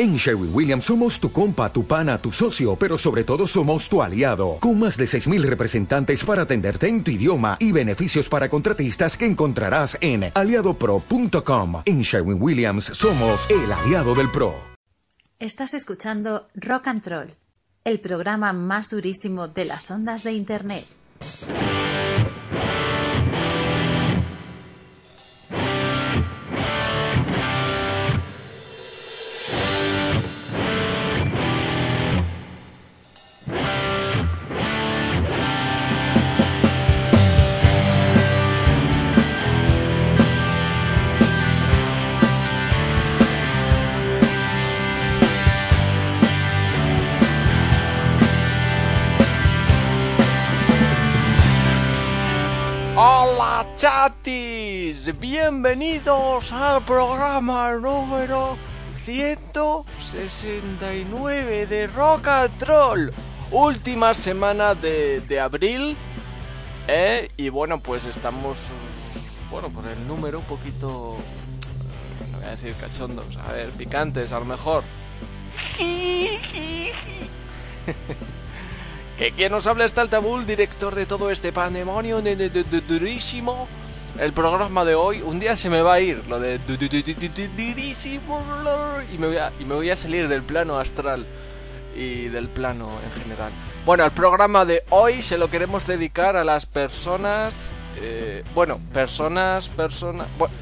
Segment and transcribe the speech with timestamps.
[0.00, 4.00] En Sherwin Williams somos tu compa, tu pana, tu socio, pero sobre todo somos tu
[4.00, 9.16] aliado, con más de 6.000 representantes para atenderte en tu idioma y beneficios para contratistas
[9.16, 11.82] que encontrarás en aliadopro.com.
[11.84, 14.54] En Sherwin Williams somos el aliado del PRO.
[15.40, 17.30] Estás escuchando Rock and Troll,
[17.82, 20.84] el programa más durísimo de las ondas de Internet.
[53.78, 58.58] Chatis, bienvenidos al programa número
[58.92, 63.12] 169 de Rock and Troll.
[63.52, 65.96] Última semana de, de abril.
[66.88, 67.30] ¿eh?
[67.36, 68.70] Y bueno, pues estamos,
[69.48, 71.16] bueno, por el número un poquito,
[72.32, 74.82] no voy a decir cachondos, a ver, picantes a lo mejor.
[79.18, 82.62] Que quien nos habla está el Tabul, director de todo este pandemonio de, de- de-
[82.62, 83.66] de- durísimo.
[84.18, 86.88] El programa de hoy, un día se me va a ir lo de du- du-
[86.88, 88.42] du- du- du- du- durísimo
[89.12, 91.26] y me, voy a, salir del plano astral
[91.96, 93.50] y del plano en general.
[93.84, 99.68] Bueno, el programa de hoy se lo queremos dedicar a las personas, eh, bueno, personas,
[99.68, 100.54] personas, bueno,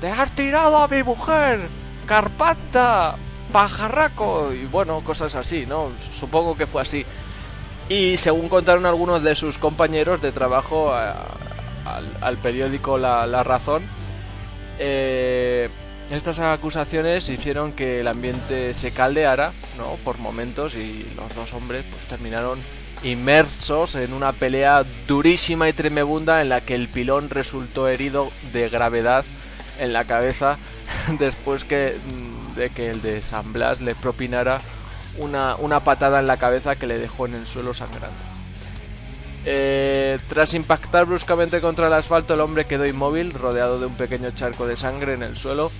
[0.00, 1.60] ¡Te has tirado a mi mujer!
[2.06, 3.14] ¡Carpanta!
[3.52, 4.52] ¡Pajarraco!
[4.52, 5.90] Y bueno, cosas así, ¿no?
[6.12, 7.06] Supongo que fue así.
[7.88, 13.84] Y según contaron algunos de sus compañeros de trabajo al periódico La, La Razón,
[14.80, 15.70] eh,
[16.10, 19.96] estas acusaciones hicieron que el ambiente se caldeara, ¿no?
[20.04, 22.58] Por momentos y los dos hombres pues terminaron
[23.02, 28.68] inmersos en una pelea durísima y tremebunda en la que el pilón resultó herido de
[28.68, 29.24] gravedad
[29.78, 30.58] en la cabeza
[31.18, 34.60] después que, mm, de que el de San Blas le propinara
[35.18, 38.33] una, una patada en la cabeza que le dejó en el suelo sangrando.
[39.46, 44.30] Eh, tras impactar bruscamente contra el asfalto, el hombre quedó inmóvil, rodeado de un pequeño
[44.30, 45.70] charco de sangre en el suelo.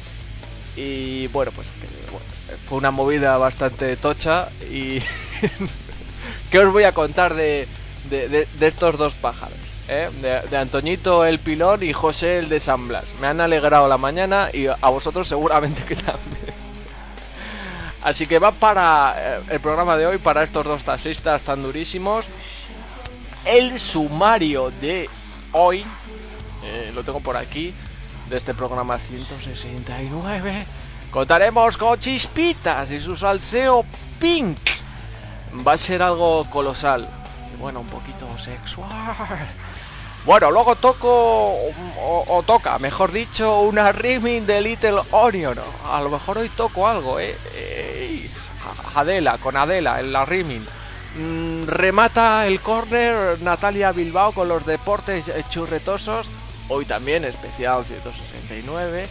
[0.77, 2.27] Y bueno, pues que, bueno,
[2.67, 4.49] fue una movida bastante tocha.
[4.71, 4.99] Y.
[6.51, 7.67] ¿Qué os voy a contar de,
[8.11, 9.57] de- de- de estos dos pájaros?
[9.89, 10.09] eh?
[10.51, 13.15] De, Antoñito el Pilón y José el de San Blas.
[13.21, 16.65] Me han alegrado la mañana y a vosotros seguramente que también.
[18.03, 22.27] Así que va para eh, el programa de hoy, para estos dos taxistas tan durísimos
[23.47, 25.09] el sumario de
[25.53, 25.85] hoy,
[26.63, 27.75] eh, lo tengo por aquí,
[28.29, 30.67] de este programa 169,
[31.11, 33.85] contaremos con Chispitas y su salseo
[34.19, 34.59] pink.
[35.67, 37.09] Va a ser algo colosal.
[37.53, 38.91] Y bueno, un poquito sexual.
[40.25, 41.55] Bueno, luego toco,
[42.01, 45.59] o, toca, mejor dicho, una remix de Little Onion.
[45.93, 47.37] A lo mejor hoy toco algo, eh.
[47.55, 48.31] Ey,
[48.95, 50.63] Adela, con Adela, en la remix.
[51.17, 56.31] Mm, remata el córner Natalia Bilbao con los deportes churretosos.
[56.69, 59.09] Hoy también especial 169.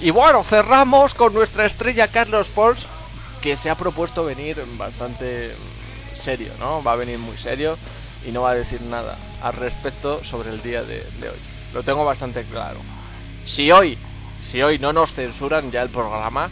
[0.00, 2.86] Y bueno, cerramos con nuestra estrella Carlos Pols,
[3.42, 5.50] que se ha propuesto venir bastante
[6.12, 6.82] serio, ¿no?
[6.82, 7.76] Va a venir muy serio
[8.26, 11.38] y no va a decir nada al respecto sobre el día de, hoy.
[11.74, 12.80] Lo tengo bastante claro.
[13.44, 13.98] Si hoy,
[14.40, 16.50] si hoy no nos censuran ya el programa,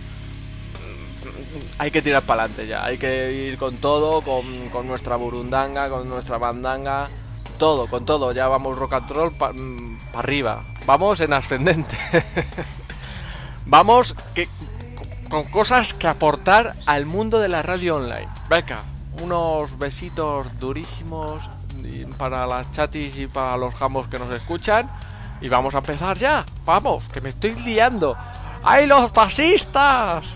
[1.79, 2.85] hay que tirar para adelante ya.
[2.85, 7.09] Hay que ir con todo, con, nuestra burundanga, con nuestra bandanga,
[7.59, 8.33] todo, con todo.
[8.33, 10.65] Ya vamos rock and roll para mm, arriba.
[10.87, 11.97] Vamos en ascendente.
[13.67, 14.15] vamos
[15.29, 18.29] con cosas que aportar al mundo de la radio online.
[18.49, 18.81] Venga,
[19.23, 21.49] unos besitos durísimos
[22.17, 24.91] para las chatis y para los jambos que nos escuchan.
[25.41, 26.45] Y vamos a empezar ya.
[26.65, 28.17] Vamos, que me estoy liando.
[28.65, 30.27] ¡Ay, los taxistas!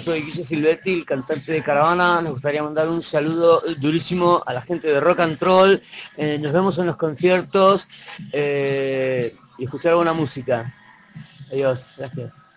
[0.00, 2.22] Soy Guillermo Silvetti, el cantante de Caravana.
[2.22, 5.82] Nos gustaría mandar un saludo durísimo a la gente de Rock and Roll.
[6.16, 7.88] Eh, nos vemos en los conciertos
[8.32, 10.74] eh, y escuchar buena música.
[11.50, 12.47] Adiós, gracias.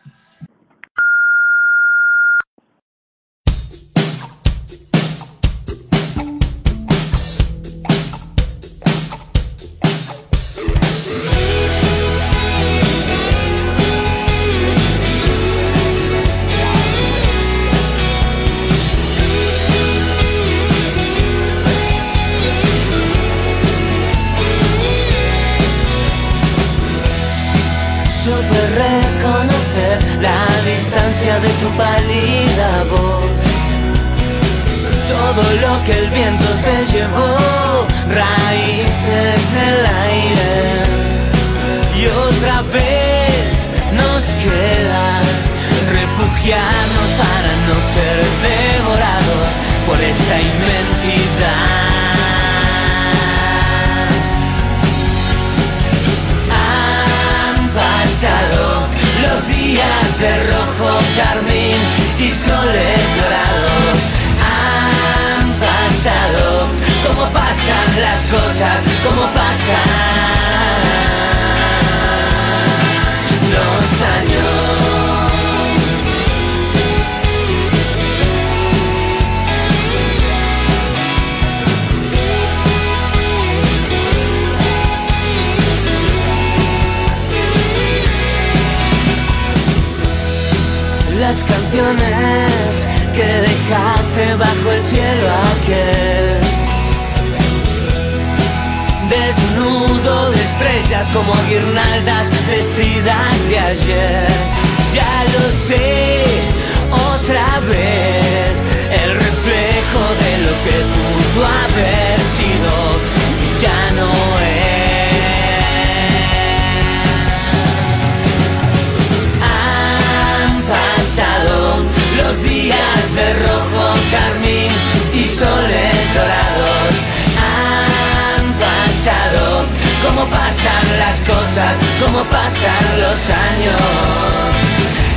[132.11, 133.81] Cosas, como pasan los años.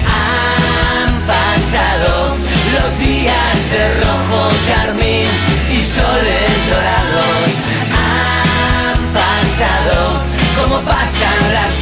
[0.07, 2.37] Han pasado
[2.75, 5.29] los días de rojo, carmín
[5.71, 7.51] y soles dorados
[7.91, 10.21] han pasado,
[10.61, 11.73] como pasan las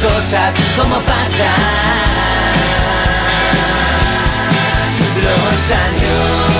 [0.77, 1.51] como pasa
[5.23, 6.52] los años.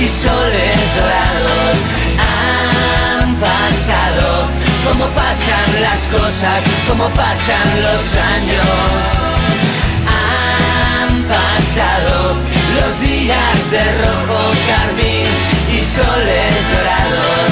[0.00, 1.76] Y soles dorados
[2.16, 4.48] han pasado,
[4.86, 8.04] como pasan las cosas, como pasan los
[8.34, 9.02] años.
[10.08, 12.36] Han pasado
[12.76, 15.28] los días de rojo carmín
[15.68, 17.50] y soles dorados.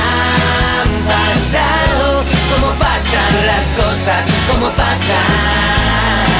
[0.00, 6.31] Han pasado, como pasan las cosas, como pasan.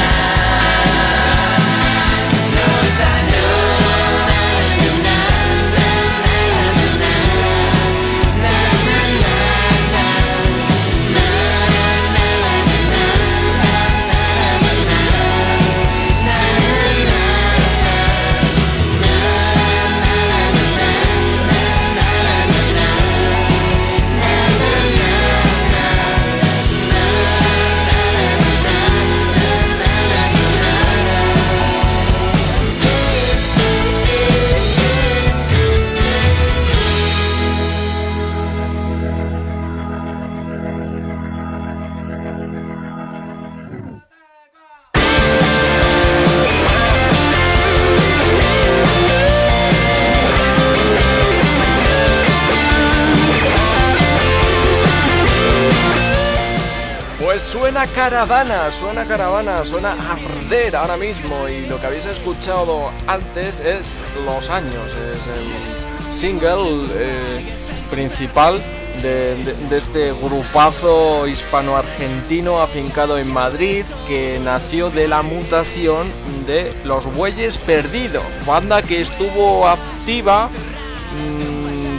[58.26, 64.48] Caravana, suena caravana, suena arder ahora mismo y lo que habéis escuchado antes es Los
[64.48, 67.44] Años, es el single eh,
[67.90, 68.62] principal
[69.02, 76.06] de, este grupazo hispano-argentino afincado en Madrid que nació de la mutación
[76.46, 81.51] de Los Bueyes Perdidos, banda que estuvo activa mm,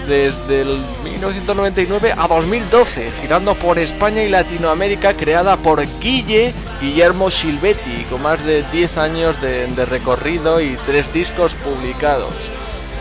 [0.07, 8.05] desde el 1999 a 2012, girando por España y Latinoamérica, creada por Guille Guillermo Silvetti,
[8.09, 12.51] con más de 10 años de, recorrido y tres discos publicados.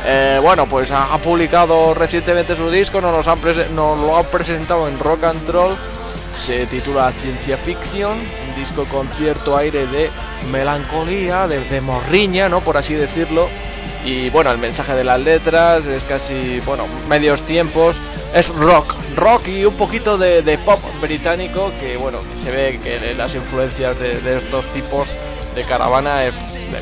[0.04, 5.24] Eh, bueno, pues ha, publicado recientemente su disco, nos, nos lo ha presentado en Rock
[5.24, 5.76] and Roll,
[6.36, 10.10] se titula Ciencia Ficción, un disco con cierto aire de
[10.50, 12.60] melancolía, de, de morriña, ¿no?
[12.60, 13.48] Por así decirlo
[14.04, 18.00] y bueno, el mensaje de las letras es casi, bueno, medios tiempos,
[18.34, 23.34] es rock, rock y un poquito de, pop británico que bueno, se ve que las
[23.34, 25.14] influencias de, estos tipos
[25.54, 26.32] de caravana, de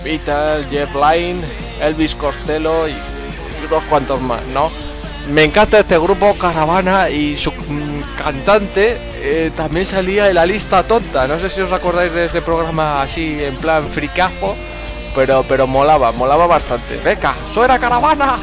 [0.02, 1.42] Beatles, Jeff Lynne,
[1.82, 2.94] Elvis Costello y,
[3.66, 4.70] unos cuantos más, ¿no?
[5.28, 10.82] Me encanta este grupo Caravana y su mm, cantante eh, también salía en la lista
[10.82, 11.28] tonta.
[11.28, 14.56] No sé si os acordáis de ese programa así en plan fricazo
[15.14, 16.96] pero, pero molaba, molaba bastante.
[17.04, 18.36] Venga, suena caravana.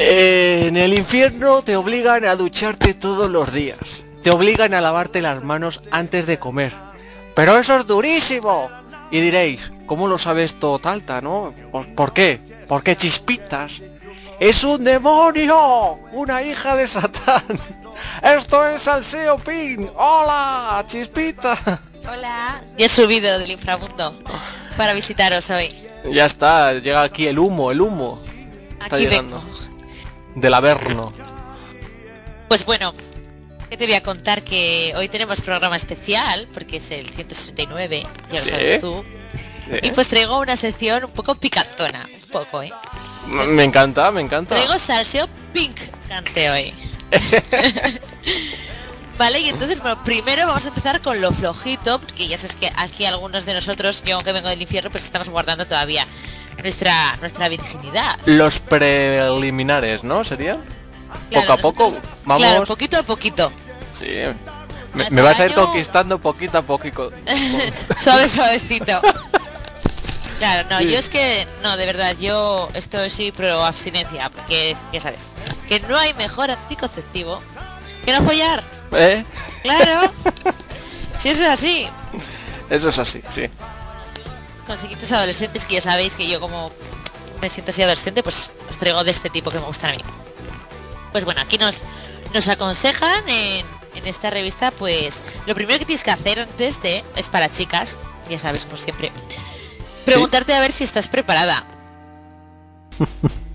[0.00, 4.04] En el infierno te obligan a ducharte todos los días.
[4.22, 6.72] Te obligan a lavarte las manos antes de comer.
[7.34, 8.70] Pero eso es durísimo.
[9.10, 11.52] Y diréis, ¿cómo lo sabes todo Talta, no?
[11.72, 12.40] ¿Por, por qué?
[12.68, 13.80] ¿Por qué chispitas?
[14.38, 15.94] ¡Es un demonio!
[16.12, 17.42] ¡Una hija de Satán!
[18.22, 19.90] ¡Esto es Salseo Pin!
[19.96, 20.84] ¡Hola!
[20.86, 21.58] ¡Chispita!
[22.08, 22.62] Hola.
[22.76, 24.14] Ya he subido del inframundo
[24.76, 25.74] para visitaros hoy.
[26.12, 28.20] Ya está, llega aquí el humo, el humo.
[28.80, 29.40] Está Aquí llegando.
[29.40, 29.57] vengo.
[30.40, 31.12] Del Averno.
[32.48, 32.94] Pues bueno,
[33.68, 34.42] ¿qué te voy a contar?
[34.42, 38.48] Que hoy tenemos programa especial, porque es el 169, ya lo Sí.
[38.48, 39.04] sabes tú.
[39.64, 39.78] Sí.
[39.82, 42.72] Y pues traigo una sección un poco picantona, un poco, ¿eh?
[43.26, 44.54] Me encanta, me encanta.
[44.54, 45.76] Traigo salseo pink
[46.08, 46.74] cante hoy.
[49.18, 52.70] vale, y entonces, bueno, primero vamos a empezar con lo flojito, porque ya sabes que
[52.76, 56.06] aquí algunos de nosotros, yo aunque vengo del infierno, pues estamos guardando todavía
[56.62, 58.18] nuestra nuestra virginidad.
[58.26, 60.24] Los preliminares, ¿no?
[60.24, 60.58] ¿Serían?
[61.30, 61.84] poco a Claro, poco.
[61.84, 62.40] nosotros- Vamos.
[62.42, 63.52] Claro, poquito a poquito.
[63.92, 64.06] Sí.
[65.10, 67.10] Me, vas a ir conquistando poquito a poquito.
[68.02, 69.00] Suave, suavecito.
[70.38, 70.90] Claro, no, Sí.
[70.92, 75.32] yo es que, no, de verdad, yo estoy sí pro abstinencia, porque ya sabes,
[75.68, 77.40] que no hay mejor anticonceptivo
[78.04, 78.62] que no follar.
[78.92, 79.24] ¿Eh?
[79.62, 80.12] Claro.
[81.18, 81.88] si eso es así.
[82.70, 83.48] Eso es así, sí.
[84.68, 86.70] Conseguidos adolescentes que ya sabéis que yo como
[87.40, 90.02] me siento así adolescente, pues os traigo de este tipo que me gustan a mí.
[91.10, 91.78] Pues bueno, aquí nos,
[92.32, 97.04] nos aconsejan en, en esta revista, pues lo primero que tienes que hacer antes de,
[97.16, 97.96] es para chicas,
[98.28, 99.10] ya sabes, como siempre,
[100.04, 101.66] preguntarte a ver si estás preparada.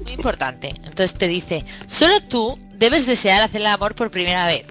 [0.03, 0.70] Muy importante.
[0.84, 4.65] Entonces te dice, solo tú debes desear hacer el amor por primera vez.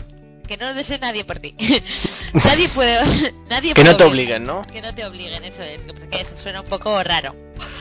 [0.46, 1.55] Que no lo desee nadie por ti.
[2.33, 3.33] nadie puede...
[3.49, 4.62] nadie Que puede no te obliguen, ¿no?
[4.62, 5.83] que no te obliguen, eso es.
[5.85, 7.35] Que, eso suena un poco raro.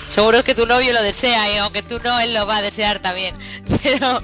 [0.10, 3.00] Seguro que tu novio lo desea y aunque tú no, él lo va a desear
[3.02, 3.36] también.
[3.84, 4.22] Pero,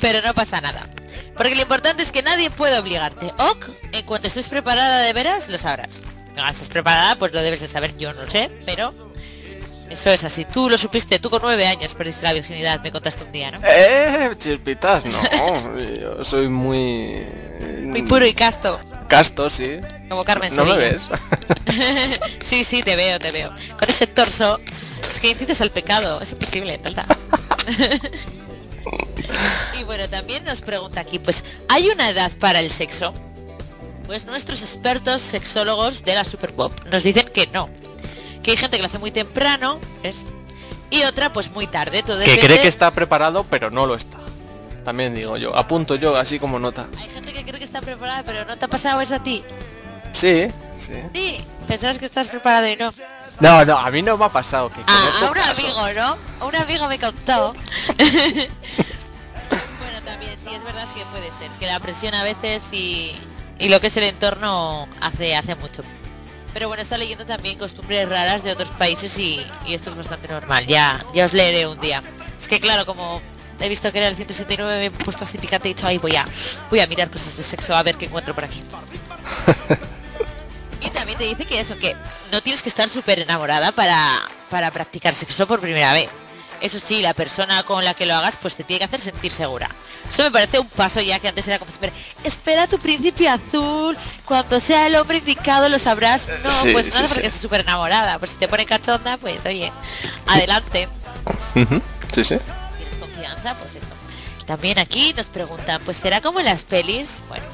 [0.00, 0.88] pero no pasa nada.
[1.36, 3.32] Porque lo importante es que nadie puede obligarte.
[3.38, 6.02] Ok, en cuanto estés preparada de veras, lo sabrás.
[6.36, 8.92] No estés preparada, pues lo debes de saber, yo no sé, pero
[9.90, 10.44] eso es así.
[10.44, 13.60] Tú lo supiste, tú con nueve años perdiste la virginidad, me contaste un día, ¿no?
[13.64, 15.18] Eh, chispitas, no.
[16.00, 17.26] Yo soy muy...
[17.84, 19.80] Muy puro y casto, Casto, sí.
[20.08, 21.08] como Carmen ¿No me ves?
[22.40, 23.52] sí, sí, te veo, te veo.
[23.76, 24.60] Con ese torso,
[25.02, 27.06] es que incites al pecado, es imposible, talta.
[29.80, 33.12] y bueno, también nos pregunta aquí, pues, ¿hay una edad para el sexo?
[34.06, 37.68] Pues nuestros expertos sexólogos de la Super Pop nos dicen que no.
[38.44, 40.18] Que hay gente que lo hace muy temprano, ¿ves?
[40.88, 43.96] Y otra pues muy tarde, todo Que depende- cree que está preparado, pero no lo
[43.96, 44.19] está.
[44.84, 45.56] También digo yo.
[45.56, 46.88] Apunto yo así como nota.
[46.98, 49.44] Hay gente que cree que está preparada, pero no te ha pasado eso a ti.
[50.12, 50.94] Sí, sí.
[51.14, 52.92] Sí, pensabas que estás preparado y no.
[53.40, 54.70] No, no, a mí no me ha pasado.
[54.72, 56.16] Que Ah, a un amigo, ¿no?
[56.40, 57.54] A un amigo me contó.
[59.80, 63.16] bueno, también sí es verdad que puede ser, que la presión a veces y,
[63.58, 65.82] y lo que es el entorno hace, hace mucho.
[66.52, 70.26] Pero bueno, está leyendo también costumbres raras de otros países y, y esto es bastante
[70.28, 70.66] normal.
[70.66, 72.02] Ya, ya os leeré un día.
[72.38, 73.22] Es que claro, como
[73.60, 75.98] he visto que era el 169, me he puesto así picante y he dicho, ay,
[75.98, 76.26] voy a,
[76.70, 78.62] voy a mirar cosas de sexo a ver qué encuentro por aquí.
[80.82, 81.94] Y también te dice que eso, que
[82.32, 86.08] no tienes que estar súper enamorada para, para practicar sexo por primera vez.
[86.62, 89.30] Eso sí, la persona con la que lo hagas pues te tiene que hacer sentir
[89.32, 89.68] segura.
[90.08, 91.92] Eso me parece un paso ya que antes era como espera,
[92.24, 96.28] espera tu príncipe azul, cuando sea el hombre indicado lo sabrás.
[96.42, 97.38] No, Sí, pues sí, hace porque sí.
[97.38, 98.18] súper enamorada.
[98.18, 99.70] Pues si te pone cachonda, pues oye,
[100.26, 100.88] adelante.
[102.12, 102.38] Sí, sí.
[103.58, 103.94] Pues esto.
[104.46, 107.18] También aquí nos preguntan, pues será como en las pelis.
[107.28, 107.44] Bueno,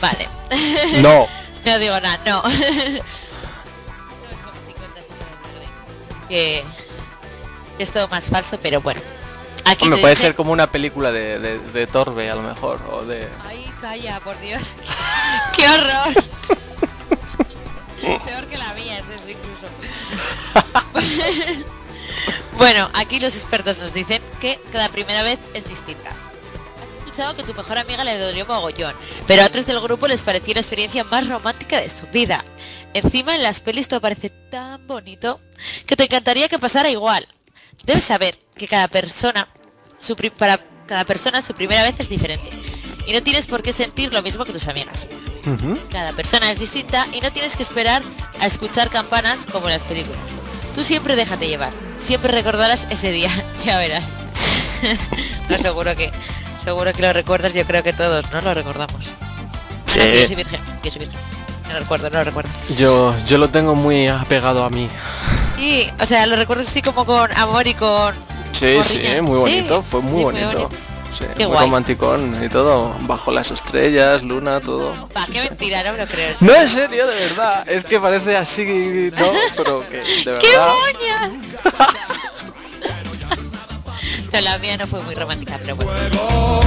[0.00, 0.28] vale.
[1.00, 1.26] No.
[1.64, 2.42] No digo nada, no.
[2.42, 2.66] No es como
[4.66, 5.66] 50 sombras de
[6.28, 6.64] Grey, que
[7.78, 9.00] es todo más falso, pero bueno.
[9.64, 12.82] Aquí Hombre, puede dice- ser como una película de, de, de Torbe, a lo mejor.
[12.90, 13.28] O de...
[13.46, 14.60] Ay, calla, por Dios.
[15.56, 16.24] ¡Qué horror!
[18.26, 19.68] Peor que la mía es eso incluso.
[22.58, 26.10] Bueno, aquí los expertos nos dicen que cada primera vez es distinta.
[26.82, 28.94] Has escuchado que tu mejor amiga le dolió mogollón,
[29.26, 32.44] pero a otros del grupo les pareció la experiencia más romántica de su vida.
[32.94, 35.40] Encima en las pelis todo parece tan bonito
[35.86, 37.26] que te encantaría que pasara igual.
[37.84, 39.48] Debes saber que cada persona,
[39.98, 42.50] su para cada persona su primera vez es diferente.
[43.06, 45.08] Y no tienes por qué sentir lo mismo que tus amigas.
[45.90, 48.02] Cada persona es distinta y no tienes que esperar
[48.38, 50.34] a escuchar campanas como en las películas.
[50.74, 51.70] Tú siempre déjate llevar.
[51.98, 53.30] Siempre recordarás ese día,
[53.64, 54.04] ya verás.
[55.48, 56.10] no, seguro que
[56.64, 58.40] seguro que lo recuerdas, yo creo que todos, ¿no?
[58.40, 59.06] Lo recordamos.
[59.86, 60.00] Sí.
[60.00, 61.18] Que yo soy virgen, yo soy virgen.
[61.66, 62.50] No lo recuerdo, no lo recuerdo.
[62.76, 64.88] Yo, yo lo tengo muy apegado a mí.
[65.56, 68.14] Sí, o sea, lo recuerdo así como con amor y con...
[68.52, 70.68] Sí, Sí, muy Sí, bonito, fue muy bonito.
[71.12, 71.66] Sí, Qué muy guay.
[71.66, 74.94] romanticón y todo, bajo las estrellas, luna, todo.
[75.16, 76.34] Va, qué mentira, no me lo creo.
[76.40, 77.68] No, en serio, de verdad.
[77.68, 79.26] Es que parece así, ¿no?
[79.56, 80.04] Pero que de
[80.40, 80.68] ¡Qué verdad.
[80.68, 81.30] moña!
[84.32, 86.60] No, la mía no fue muy romántica, pero bueno.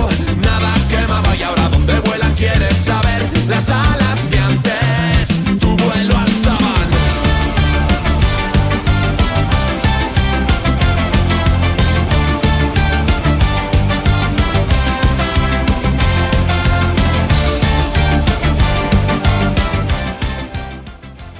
[0.43, 4.73] Nada quemaba y ahora donde vuela quieres saber las alas que antes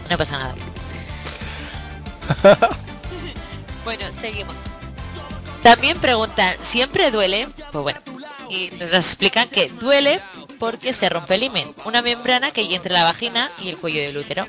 [0.09, 0.55] No pasa nada.
[3.83, 4.55] bueno, seguimos.
[5.63, 7.47] También preguntan, ¿siempre duele?
[7.71, 7.99] Pues bueno,
[8.49, 10.21] y nos explican que duele
[10.59, 14.01] porque se rompe el himen, una membrana que hay entre la vagina y el cuello
[14.01, 14.47] del útero.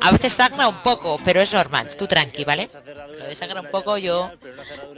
[0.00, 2.68] A veces sangra un poco, pero es normal, tú tranqui, ¿vale?
[3.18, 4.30] Lo de sangra un poco yo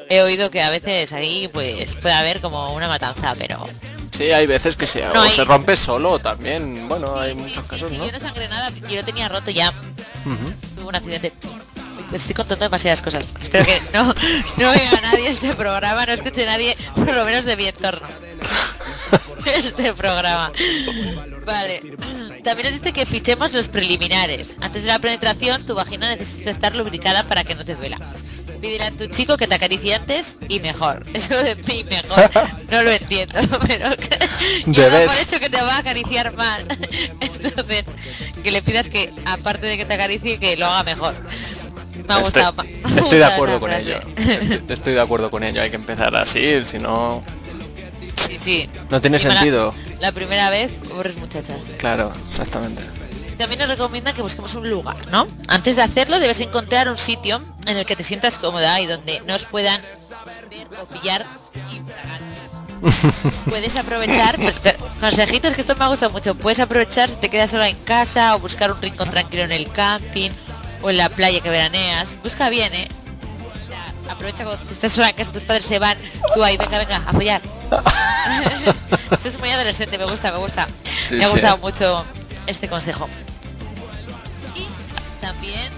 [0.08, 3.68] he oído que a veces ahí pues puede haber como una matanza, pero
[4.18, 6.88] Sí, hay veces que se, No, o hay- se rompe solo también.
[6.88, 8.04] Bueno, hay muchos Sí, casos, ¿no?
[8.04, 9.72] Yo no sangré nada, yo lo tenía roto ya.
[10.74, 11.32] Tuve un accidente.
[12.12, 13.34] Estoy contando demasiadas cosas.
[13.40, 17.56] Espero que no, no venga nadie este programa, no escuche nadie, por lo menos de
[17.56, 18.08] mi entorno.
[19.46, 20.52] Este programa.
[21.46, 21.80] Vale.
[22.44, 24.56] También nos dice que fichemos los preliminares.
[24.60, 27.96] Antes de la penetración, tu vagina necesita estar lubricada para que no te duela.
[28.60, 31.06] Pídele a tu chico que te acaricie antes y mejor.
[31.14, 32.30] Eso de mí mejor.
[32.70, 33.34] No lo entiendo,
[33.66, 36.66] pero por hecho que te va a acariciar mal.
[37.20, 37.84] Entonces,
[38.42, 41.14] que le pidas que, aparte de que te acaricie, que lo haga mejor.
[42.06, 42.52] Me ha Estoy, gustado.
[42.54, 43.96] ma- me ha estoy de acuerdo con ello.
[44.16, 45.60] Estoy, estoy de acuerdo con ello.
[45.62, 47.20] Hay que empezar así, si no,
[48.16, 48.68] Sí, sí.
[48.90, 49.74] no tiene la- sentido.
[50.00, 51.70] La, primera vez, pobres muchachas.
[51.78, 52.82] Claro, exactamente.
[53.38, 55.26] También nos recomiendan que busquemos un lugar, ¿no?
[55.46, 59.20] Antes de hacerlo debes encontrar un sitio en el que te sientas cómoda y donde
[59.20, 59.80] no os puedan
[60.50, 61.24] ver o pillar.
[63.48, 64.60] Puedes aprovechar, pues,
[65.00, 68.36] consejitos que esto me ha gustado mucho, puedes aprovechar si te quedas sola en casa
[68.36, 70.30] o buscar un rincón tranquilo en el camping
[70.82, 72.18] o en la playa que veraneas.
[72.22, 72.88] Busca bien, ¿eh?
[74.08, 75.98] Aprovecha cuando estás sola en casa, tus padres se van,
[76.34, 77.42] tú ahí, venga, venga, a follar.
[79.10, 80.66] Eso es muy adolescente, me gusta, me gusta.
[81.04, 81.32] Sí, me ha sí.
[81.32, 82.04] gustado mucho
[82.46, 83.08] este consejo.
[85.28, 85.70] También,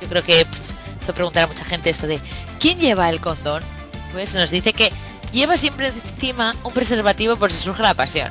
[0.00, 2.18] yo creo que pues, se preguntará mucha gente esto de
[2.58, 3.62] ¿quién lleva el condón?
[4.10, 4.90] Pues nos dice que
[5.32, 8.30] lleva siempre encima un preservativo por si surge la pasión.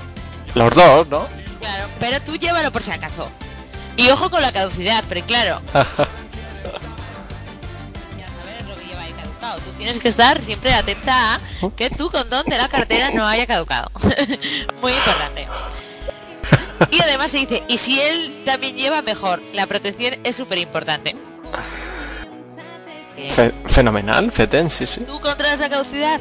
[0.56, 1.28] Los dos, ¿no?
[1.60, 3.30] Claro, pero tú llévalo por si acaso.
[3.96, 5.62] Y ojo con la caducidad, pero claro.
[5.74, 5.84] ya
[8.28, 9.60] sabes lo que lleva ahí caducado.
[9.60, 11.40] Tú tienes que estar siempre atenta a
[11.78, 13.92] que tu condón de la cartera no haya caducado.
[14.82, 15.48] Muy importante.
[16.92, 21.16] Y además se dice, y si él también lleva mejor, la protección es súper importante.
[23.30, 25.02] Fe- fenomenal, Feten, sí, sí.
[25.02, 26.20] ¿Tú controlas la caducidad?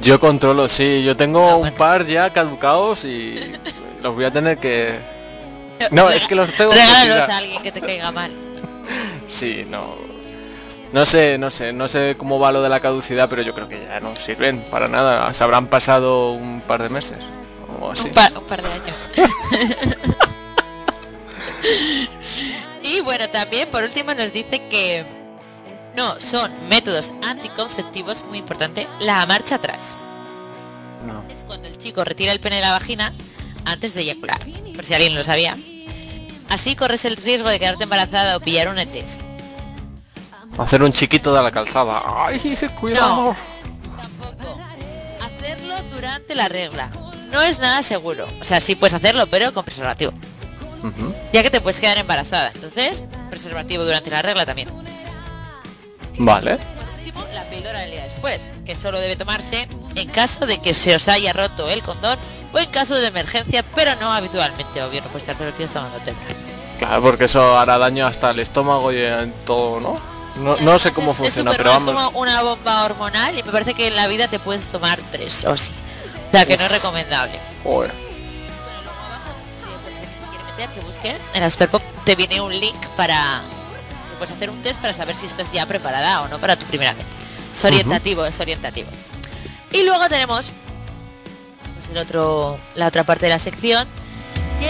[0.00, 1.02] Yo controlo, sí.
[1.04, 1.76] Yo tengo Ah, un bueno.
[1.76, 3.40] par ya caducados y
[4.02, 4.98] los voy a tener que...
[5.90, 8.30] No, es que los tengo Regálalos a alguien que te caiga mal.
[9.26, 9.96] Sí, no.
[10.92, 13.66] No sé, no sé, no sé cómo va lo de la caducidad, pero yo creo
[13.68, 15.32] que ya no sirven para nada.
[15.32, 17.30] Se habrán pasado un par de meses.
[17.90, 18.08] Así.
[18.08, 19.10] Un, par, un par de años.
[22.82, 25.04] y bueno, también por último nos dice que
[25.96, 29.96] no son métodos anticonceptivos, muy importante, la marcha atrás.
[31.06, 31.24] No.
[31.30, 33.12] Es cuando el chico retira el pene de la vagina
[33.64, 34.40] antes de eyacular,
[34.74, 35.56] por si alguien lo sabía.
[36.48, 39.18] Así corres el riesgo de quedarte embarazada o pillar un ETS.
[40.58, 42.02] Hacer un chiquito de la calzada.
[42.06, 42.38] Ay,
[42.78, 43.34] cuidado.
[43.96, 44.60] Tampoco.
[45.20, 46.90] Hacerlo durante la regla.
[47.34, 48.28] No es nada seguro.
[48.40, 50.12] O sea, sí puedes hacerlo, pero con preservativo.
[51.32, 52.52] Ya que te puedes quedar embarazada.
[52.54, 54.68] Entonces, preservativo durante la regla también.
[56.18, 56.58] Vale.
[57.32, 61.08] La píldora del día después, que solo debe tomarse en caso de que se os
[61.08, 62.18] haya roto el condón
[62.52, 65.70] o en caso de emergencia, pero no habitualmente, obvio, no puedes estar todos los días
[65.72, 66.12] tomándote.
[66.78, 70.00] Claro, porque eso hará daño hasta el estómago y en todo, ¿no?
[70.36, 71.94] No, no sé cómo es- es funciona, pero vamos.
[71.94, 74.98] Es como una bomba hormonal y me parece que en la vida te puedes tomar
[75.12, 75.70] tres o sí.
[76.34, 77.38] O sea, que no es recomendable.
[77.62, 77.92] Joder.
[79.62, 81.16] Pues, si quiere meter, que busque.
[81.32, 83.42] En la Superpop te viene un link para
[84.18, 86.92] puedes hacer un test para saber si estás ya preparada o no para tu primera
[86.94, 87.04] vez.
[87.52, 88.88] Es orientativo, es orientativo.
[89.70, 90.46] Y luego tenemos
[91.76, 93.86] pues, el otro, la otra parte de la sección
[94.60, 94.68] que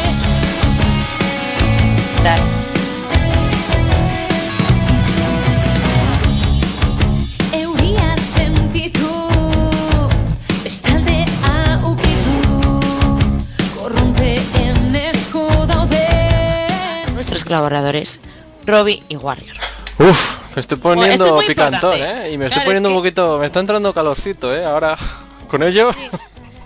[17.55, 18.19] colaboradores
[18.67, 19.57] Robbie y Warrior.
[19.99, 21.95] Uf, me estoy Esto poniendo es picantón.
[21.95, 22.31] ¿eh?
[22.33, 23.39] Y me Claro, estoy poniendo es un poquito...
[23.39, 24.65] Me está entrando calorcito, ¿eh?
[24.65, 24.99] Ahora,
[25.49, 25.91] con ello...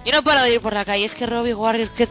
[0.07, 2.09] Yo no paro de ir por la calle, es que Robbie Warrior, que...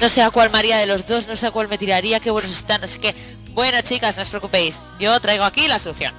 [0.00, 2.30] no sé a cuál María de los dos, no sé a cuál me tiraría, qué
[2.32, 3.14] buenos están, así que,
[3.52, 6.12] bueno chicas, no os preocupéis, yo traigo aquí la solución.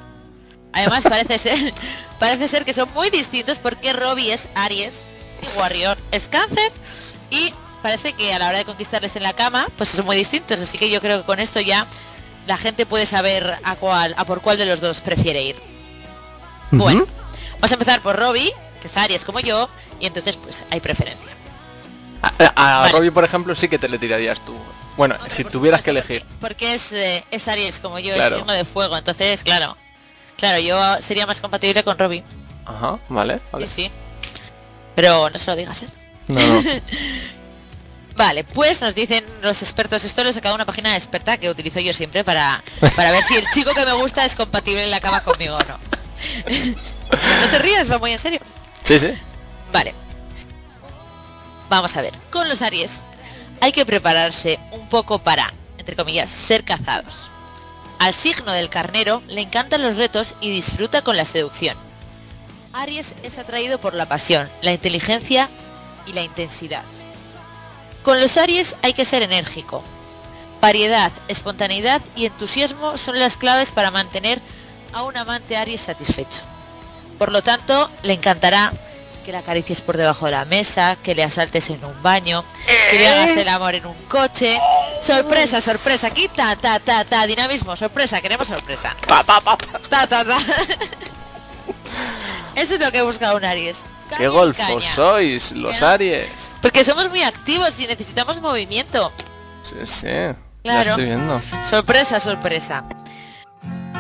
[0.72, 1.74] Además parece ser,
[2.20, 5.06] parece ser que son muy distintos porque Robbie es Aries
[5.42, 6.72] y Warrior es Cáncer
[7.30, 7.54] y
[7.88, 10.78] parece que a la hora de conquistarles en la cama, pues son muy distintos, así
[10.78, 11.88] que yo creo que con esto ya
[12.46, 15.56] la gente puede saber a cuál, a por cuál de los dos prefiere ir.
[16.72, 17.06] Bueno,
[17.54, 19.70] vamos a empezar por Robbie, que es Aries como yo,
[20.02, 21.32] y entonces pues hay preferencia.
[22.22, 22.92] A, a Vale.
[22.92, 24.54] Robbie, por ejemplo, sí que te le tirarías tú.
[24.98, 26.26] Bueno, si tuvieras que elegir.
[26.42, 28.36] Porque es, eh, es Aries como yo, Claro.
[28.36, 29.78] es signo de fuego, entonces claro.
[30.36, 32.26] Claro, yo sería más compatible con Robbie.
[32.66, 33.66] Ajá, vale, vale.
[33.66, 33.92] Sí, sí.
[34.94, 35.88] Pero no se lo digas, ¿eh?
[36.28, 36.62] No, no.
[38.18, 41.80] Vale, pues nos dicen los expertos, esto lo he sacado una página experta que utilizo
[41.80, 42.64] yo siempre para,
[42.96, 45.60] para ver si el chico que me gusta es compatible en la cama conmigo o
[45.60, 45.78] no.
[47.46, 48.40] no te rías, va muy en serio.
[48.82, 49.14] Sí, sí.
[49.72, 49.94] Vale.
[51.70, 52.14] Vamos a ver.
[52.32, 53.02] Con los Aries
[53.62, 57.30] hay que prepararse un poco para, entre comillas, ser cazados.
[58.00, 61.78] Al signo del carnero le encantan los retos y disfruta con la seducción.
[62.74, 65.50] Aries es atraído por la pasión, la inteligencia
[66.08, 66.84] y la intensidad.
[68.08, 69.84] Con los Aries hay que ser enérgico.
[70.62, 74.40] Variedad, espontaneidad y entusiasmo son las claves para mantener
[74.94, 76.40] a un amante Aries satisfecho.
[77.18, 78.72] Por lo tanto, le encantará
[79.26, 82.46] que le acaricies por debajo de la mesa, que le asaltes en un baño,
[82.90, 84.58] que le hagas el amor en un coche.
[85.06, 88.96] Sorpresa, sorpresa, aquí ta, ta, ta, ta, dinamismo, sorpresa, queremos sorpresa.
[89.06, 89.22] Pa.
[89.26, 90.38] Ta, ta, ta.
[92.56, 93.80] Eso es lo que busca un Aries.
[94.16, 95.88] ¡Qué golfos sois, los ¿no?
[95.88, 96.54] Aries!
[96.62, 99.12] Porque somos muy activos y necesitamos movimiento.
[99.64, 100.08] Sí, sí.
[100.64, 100.92] Claro.
[100.92, 101.42] estoy viendo.
[101.70, 102.84] Sorpresa, sorpresa.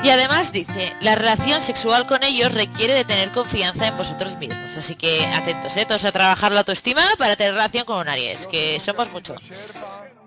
[0.03, 4.77] Y además dice, la relación sexual con ellos requiere de tener confianza en vosotros mismos.
[4.77, 5.85] Así que atentos, ¿eh?
[5.85, 9.35] Todos a trabajar la autoestima para tener relación con un Aries, que somos mucho.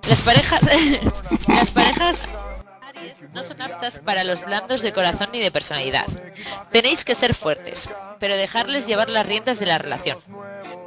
[0.09, 0.61] Las parejas...
[1.49, 2.29] las parejas
[3.33, 6.07] no son aptas para los blandos de corazón ni de personalidad.
[6.71, 10.19] Tenéis que ser fuertes, pero dejarles llevar las riendas de la relación.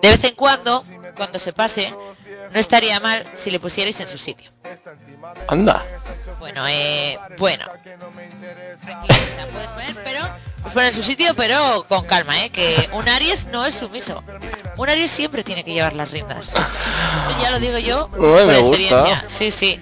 [0.02, 0.84] De vez en cuando,
[1.16, 1.94] cuando se pase,
[2.52, 4.52] no estaría mal si le pusierais en su sitio.
[5.48, 5.84] Anda.
[6.40, 7.66] Bueno, eh, bueno.
[8.82, 10.20] Tranquilidad, puedes poner, pero
[10.62, 14.24] pues poner en su sitio, pero con calma, eh, que un Aries no es sumiso.
[14.78, 16.54] Un Aries siempre tiene que llevar las riendas.
[17.42, 18.10] Ya lo digo yo.
[18.14, 19.24] Uy, por me gusta.
[19.28, 19.82] Sí, sí.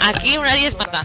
[0.00, 1.04] Aquí un Aries manda.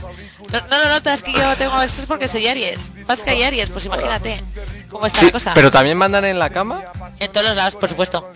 [0.51, 2.91] No, no lo notas que yo tengo esto es porque soy Aries.
[3.23, 4.43] Que hay Aries, pues imagínate
[4.89, 5.51] cómo está Sí, la cosa.
[5.55, 6.81] pero también mandan en la cama.
[7.19, 8.29] En todos los lados, por supuesto.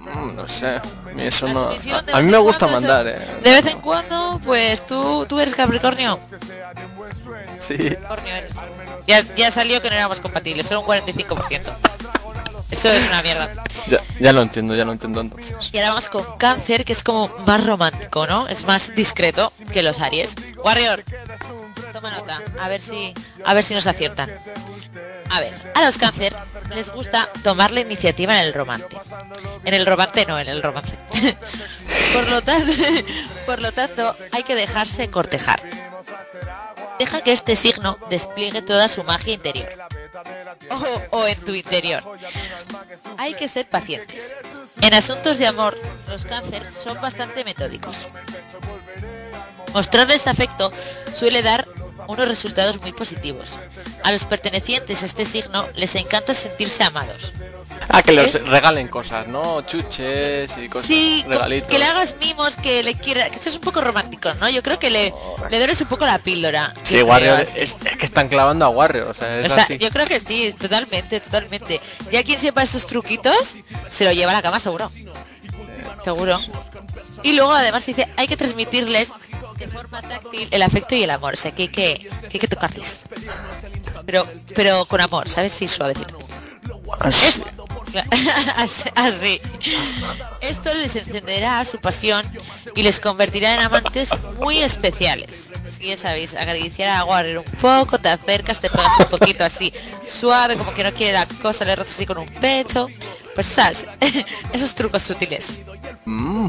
[0.00, 0.66] Mm, no sé.
[0.76, 0.82] A
[1.14, 1.68] mí eso no.
[1.70, 3.40] A, a mí me gusta mandar, eso- eh.
[3.42, 6.18] De vez en cuando, pues tú, tú eres Capricornio.
[7.60, 7.76] Sí.
[7.76, 8.52] Capricornio eres.
[9.06, 11.60] Ya, ya salió que no éramos compatibles, solo un 45%.
[12.70, 13.64] Eso es una mierda.
[13.86, 15.72] Ya, ya lo entiendo, ya lo entiendo entonces.
[15.72, 18.48] Y ahora vamos con cáncer, que es como más romántico, ¿no?
[18.48, 20.34] Es más discreto que los Aries.
[20.64, 21.04] Warrior,
[21.92, 24.30] toma nota, a ver si, a ver si nos aciertan.
[25.30, 26.34] A ver, a los cáncer
[26.74, 28.88] les gusta tomar la iniciativa en el romance.
[29.64, 30.96] En el romance no, en el romance.
[32.12, 32.72] por lo tanto,
[33.46, 35.60] por lo tanto, hay que dejarse cortejar.
[36.98, 39.68] Deja que este signo despliegue toda su magia interior.
[40.70, 42.02] O, o en tu interior.
[43.18, 44.32] Hay que ser pacientes.
[44.80, 48.08] En asuntos de amor, los cáncer son bastante metódicos.
[49.72, 50.72] Mostrarles afecto
[51.14, 51.66] suele dar
[52.08, 53.58] unos resultados muy positivos.
[54.02, 57.32] A los pertenecientes a este signo les encanta sentirse amados.
[57.88, 58.38] Ah, que les ¿Eh?
[58.40, 59.60] regalen cosas, ¿no?
[59.62, 60.88] Chuches y cosas.
[60.88, 61.68] Sí, regalitos.
[61.68, 64.48] que le hagas mimos, que le quiera, que esto es un poco romántico, ¿no?
[64.48, 65.14] Yo creo que le,
[65.50, 66.74] le dores un poco la píldora.
[66.82, 69.78] Sí, Warrior, es, es que están clavando a Warrior, o sea, es O sea, así.
[69.78, 71.80] yo creo que sí, totalmente, totalmente.
[72.10, 73.56] Ya quien sepa estos truquitos,
[73.88, 74.90] se lo lleva a la cama seguro.
[76.06, 76.38] Seguro.
[77.24, 79.12] Y luego además dice, hay que transmitirles
[79.58, 81.34] de forma táctil el afecto y el amor.
[81.34, 83.06] O sea, que hay que, que, hay que tocarles.
[84.06, 85.52] Pero, pero con amor, ¿sabes?
[85.52, 86.16] Sí, suavecito.
[87.00, 87.42] Así.
[90.40, 92.24] Esto les encenderá su pasión
[92.76, 95.50] y les convertirá en amantes muy especiales.
[95.80, 99.72] Que ya sabéis, acariciar a Warrior un poco, te acercas, te pegas un poquito así,
[100.04, 102.86] suave, como que no quiere la cosa, le rozas así con un pecho.
[103.34, 103.84] Pues sabes,
[104.52, 105.60] esos trucos sutiles.
[106.06, 106.48] Mm,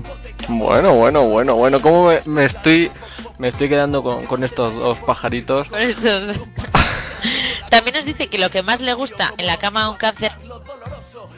[0.50, 1.82] bueno, bueno, bueno, bueno.
[1.82, 2.92] ¿Cómo me, me estoy
[3.38, 5.68] me estoy quedando con, con estos dos pajaritos?
[7.70, 10.32] También nos dice que lo que más le gusta en la cama a un cáncer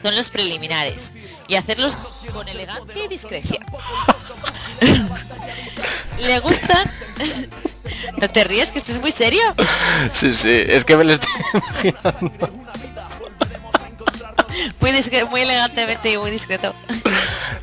[0.02, 1.12] son los preliminares
[1.48, 1.98] y hacerlos
[2.32, 3.64] con elegancia y discreción.
[6.18, 6.90] le gustan
[8.16, 9.42] No te ríes, que esto es muy serio.
[10.12, 12.50] Sí, sí, es que me lo estoy imaginando.
[14.80, 16.74] Muy, discre- muy elegantemente y muy discreto.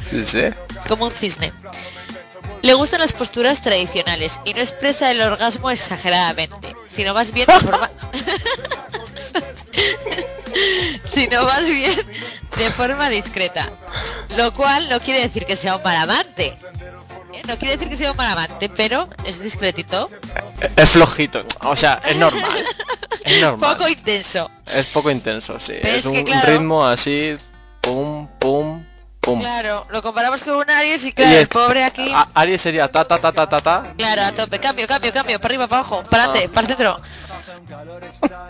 [0.06, 0.44] Sí, sí.
[0.88, 1.52] Como un cisne.
[2.62, 7.60] Le gustan las posturas tradicionales y no expresa el orgasmo exageradamente, sino más bien de
[7.60, 7.92] forma...
[11.10, 11.96] sino más bien
[12.58, 13.70] de forma discreta.
[14.38, 16.48] Lo cual no quiere decir que sea un mal amante.
[17.34, 17.42] ¿eh?
[17.48, 20.10] No quiere decir que sea un mal amante, pero es discretito,
[20.76, 22.66] Es flojito, o sea, es normal.
[23.28, 23.78] Es normal.
[23.78, 24.50] poco intenso.
[24.66, 25.74] Es poco intenso, sí.
[25.82, 27.38] Pero Es es que, un claro- ritmo así,
[27.82, 28.84] pum, pum,
[29.20, 29.40] pum.
[29.42, 32.12] Claro, lo comparamos con un Aries y Y claro, el es- pobre aquí...
[32.14, 33.94] A- Aries sería ta ta ta ta ta ta.
[33.98, 36.26] Claro, a tope, cambio, cambio, cambio, para arriba, para abajo, para Ah.
[36.28, 37.00] adelante, para el centro.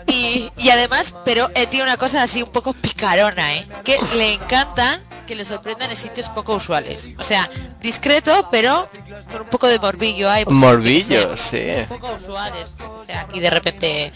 [0.06, 3.66] Y, y además, pero eh, tiene una cosa así un poco picarona, ¿eh?
[3.84, 7.10] Que le encantan que le sorprendan en sitios poco usuales.
[7.18, 7.50] O sea,
[7.82, 8.88] discreto, pero
[9.30, 10.30] con un poco de morbillo.
[10.30, 11.84] Hay Morbillo, sí.
[11.86, 12.74] poco usuales.
[12.80, 14.10] O sea, aquí de repente,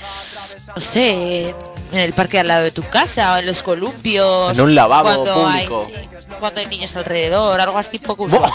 [0.75, 1.55] no sé,
[1.93, 4.57] en el parque al lado de tu casa o en los columpios.
[4.57, 5.87] En un lavabo cuando público.
[5.87, 6.09] Hay, sí,
[6.41, 8.51] cuando hay niños alrededor, algo así poco usual.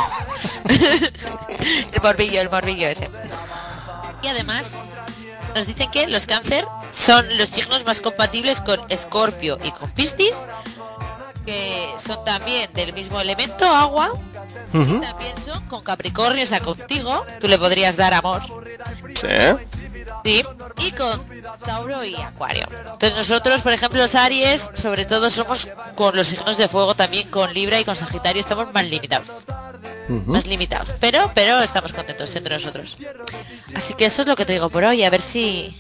[1.94, 3.12] el morbillo, el morbillo ese.
[4.24, 4.74] Y además,
[5.54, 10.34] nos dicen que los cáncer son los signos más compatibles con Escorpio y con Piscis,
[11.48, 14.12] que son también del mismo elemento, agua.
[14.74, 15.00] Ujú.
[15.00, 18.42] También son con Capricornio, o sea, contigo, tú le podrías dar amor.
[19.16, 19.28] Sí.
[20.26, 20.44] Sí,
[20.80, 21.26] y con
[21.66, 22.68] Tauro y Acuario.
[22.92, 27.30] Entonces nosotros, por ejemplo, los Aries, sobre todo somos con los signos de fuego, también
[27.30, 29.30] con Libra y con Sagitario estamos más limitados.
[30.10, 30.94] Más limitados.
[31.00, 32.98] Pero, pero estamos contentos entre nosotros.
[33.74, 35.74] Así que eso es lo que te digo por hoy, a ver si,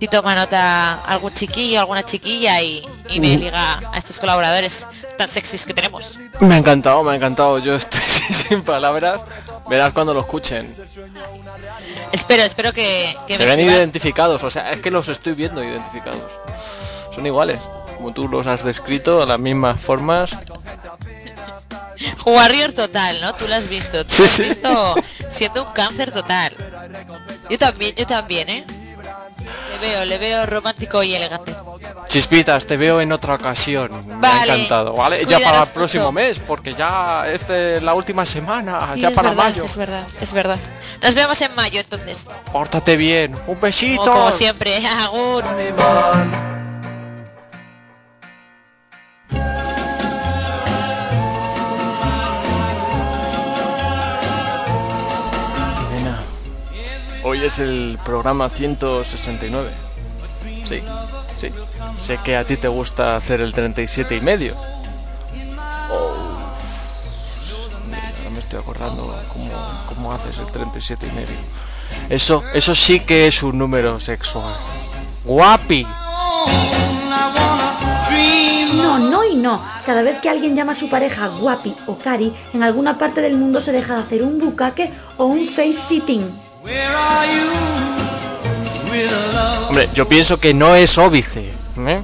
[0.00, 5.28] si toma nota algún chiquillo, alguna chiquilla y, y me liga a estos colaboradores tan
[5.28, 6.18] sexys que tenemos.
[6.40, 7.58] Me ha encantado, me ha encantado.
[7.58, 8.00] Yo estoy
[8.30, 9.22] sin palabras.
[9.68, 10.74] Verás cuando lo escuchen.
[12.12, 16.32] Espero, espero que, que Se ven identificados, o sea, es que los estoy viendo identificados.
[17.14, 17.68] Son iguales.
[17.96, 20.30] Como tú los has descrito, las mismas formas.
[22.24, 23.34] Warrior total, ¿no?
[23.34, 24.04] Tú lo has visto.
[24.06, 24.42] Tú Sí, lo has sí.
[24.44, 24.94] visto
[25.30, 26.54] siendo un cáncer total.
[27.50, 28.64] Yo también, yo también, ¿eh?
[29.80, 31.54] Le veo, le veo romántico y elegante.
[32.08, 33.90] Chispitas, te veo en otra ocasión.
[34.20, 35.24] Me ha encantado, ¿vale?
[35.26, 35.72] ya para el mucho.
[35.74, 39.64] próximo mes, porque ya este es la última semana, Sí, ya para verdad, mayo.
[39.64, 40.58] Es verdad, es verdad.
[41.02, 42.26] Nos vemos en mayo entonces.
[42.52, 43.34] Pórtate bien.
[43.34, 44.02] Un Como, besito.
[44.04, 44.84] como siempre.
[44.86, 45.44] Agur.
[57.28, 59.70] Hoy es el programa 169.
[60.64, 60.80] Sí,
[61.36, 61.50] sí.
[61.98, 64.56] Sé que a ti te gusta hacer el 37 y medio.
[65.90, 66.14] Oh,
[68.16, 69.50] ahora me estoy acordando cómo,
[69.88, 71.36] cómo haces el 37 y medio.
[72.08, 74.54] Eso, eso sí que es un número sexual.
[75.24, 75.86] Guapi.
[78.74, 79.62] No, no y no.
[79.84, 83.36] Cada vez que alguien llama a su pareja guapi o cari, en alguna parte del
[83.36, 86.47] mundo se deja de hacer un bucaque o un face sitting.
[89.68, 91.52] Hombre, yo pienso que no es óbice.
[91.86, 92.02] ¿eh?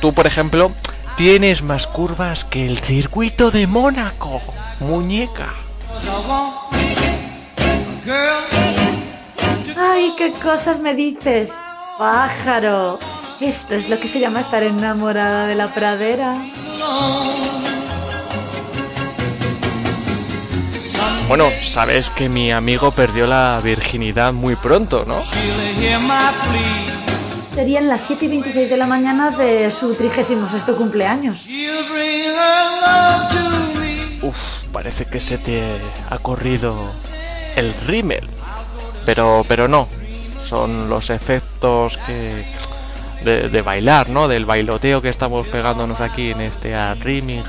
[0.00, 0.72] Tú, por ejemplo,
[1.16, 4.40] tienes más curvas que el circuito de Mónaco,
[4.80, 5.48] muñeca.
[9.76, 11.52] ¡Ay, qué cosas me dices!
[11.98, 12.98] ¡Pájaro!
[13.40, 16.36] Esto es lo que se llama estar enamorada de la pradera.
[21.28, 25.20] Bueno, sabes que mi amigo perdió la virginidad muy pronto, ¿no?
[27.54, 30.40] Serían las 7 y 26 de la mañana de su 36
[30.76, 31.46] cumpleaños.
[34.22, 35.62] Uf, parece que se te
[36.08, 36.74] ha corrido
[37.56, 38.26] el rímel.
[39.04, 39.88] Pero, pero no.
[40.42, 42.46] Son los efectos que
[43.24, 44.28] de, de bailar, ¿no?
[44.28, 47.44] Del bailoteo que estamos pegándonos aquí en este rímel.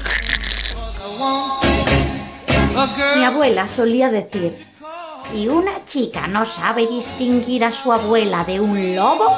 [3.16, 4.68] Mi abuela solía decir,
[5.32, 9.32] Si una chica no sabe distinguir a su abuela de un lobo,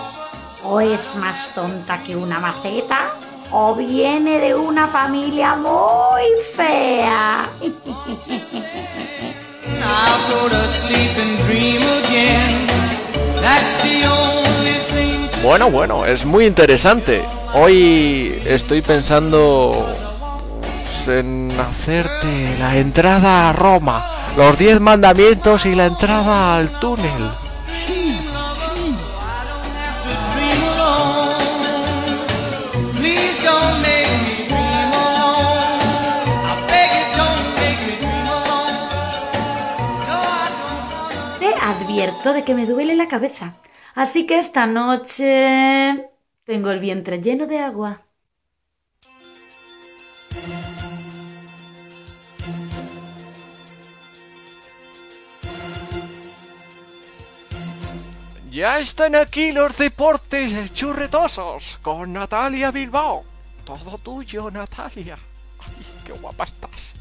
[0.63, 3.15] o es más tonta que una maceta,
[3.51, 6.23] o viene de una familia muy
[6.55, 7.49] fea.
[15.43, 17.23] Bueno, bueno, es muy interesante.
[17.53, 20.12] Hoy estoy pensando
[21.05, 24.03] pues, en hacerte la entrada a Roma,
[24.37, 27.31] los diez mandamientos y la entrada al túnel.
[27.65, 28.19] Sí,
[28.57, 28.95] sí.
[41.39, 43.55] te cierto de que me duele la cabeza.
[43.95, 46.09] Así que esta noche
[46.45, 48.02] tengo el vientre lleno de agua.
[58.53, 63.23] Ya están aquí los deportes churretosos con Natalia Bilbao.
[63.65, 65.17] Todo tuyo, Natalia.
[65.59, 66.93] Ay, qué guapa estás.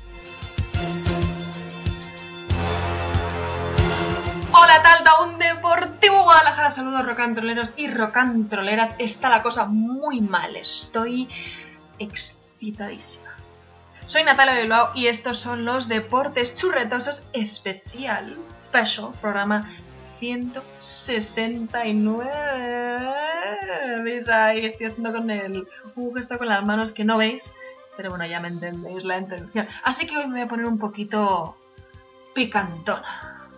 [4.51, 6.71] Hola Talta, un Deportivo Guadalajara.
[6.71, 8.97] Saludos rocantroleros y rocantroleras.
[8.99, 10.57] Está la cosa muy mal.
[10.57, 11.29] Estoy
[11.99, 13.29] excitadísima.
[14.07, 19.69] Soy Natalia Bilbao y estos son los Deportes Churretosos Especial, Special, programa
[20.23, 22.31] 169.
[24.05, 24.67] ¿Veis ahí?
[24.67, 25.67] Estoy haciendo con el,
[25.97, 27.53] un gesto con las manos que no veis,
[27.97, 29.67] pero bueno, ya me entendéis la intención.
[29.83, 31.57] Así que hoy me voy a poner un poquito
[32.37, 33.49] picantona.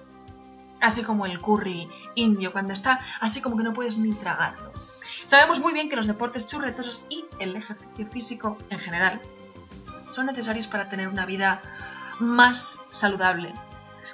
[0.81, 4.73] Así como el curry indio, cuando está así como que no puedes ni tragarlo.
[5.27, 9.21] Sabemos muy bien que los deportes churretosos y el ejercicio físico en general
[10.09, 11.61] son necesarios para tener una vida
[12.21, 13.53] más saludable.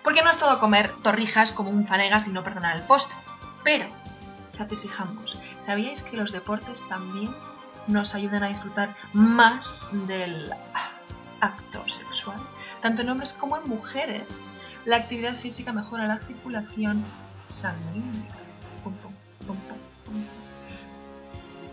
[0.02, 3.16] Porque no es todo comer torrijas como un fanegas y no perdonar el postre.
[3.62, 3.86] Pero,
[4.50, 4.86] chates
[5.60, 7.34] ¿sabíais que los deportes también
[7.86, 10.50] nos ayudan a disfrutar más del
[11.40, 12.38] acto sexual?
[12.80, 14.44] Tanto en hombres como en mujeres.
[14.86, 17.04] La actividad física mejora la circulación
[17.48, 18.32] sanguínea.
[18.82, 19.12] Pum, pum,
[19.46, 19.56] pum.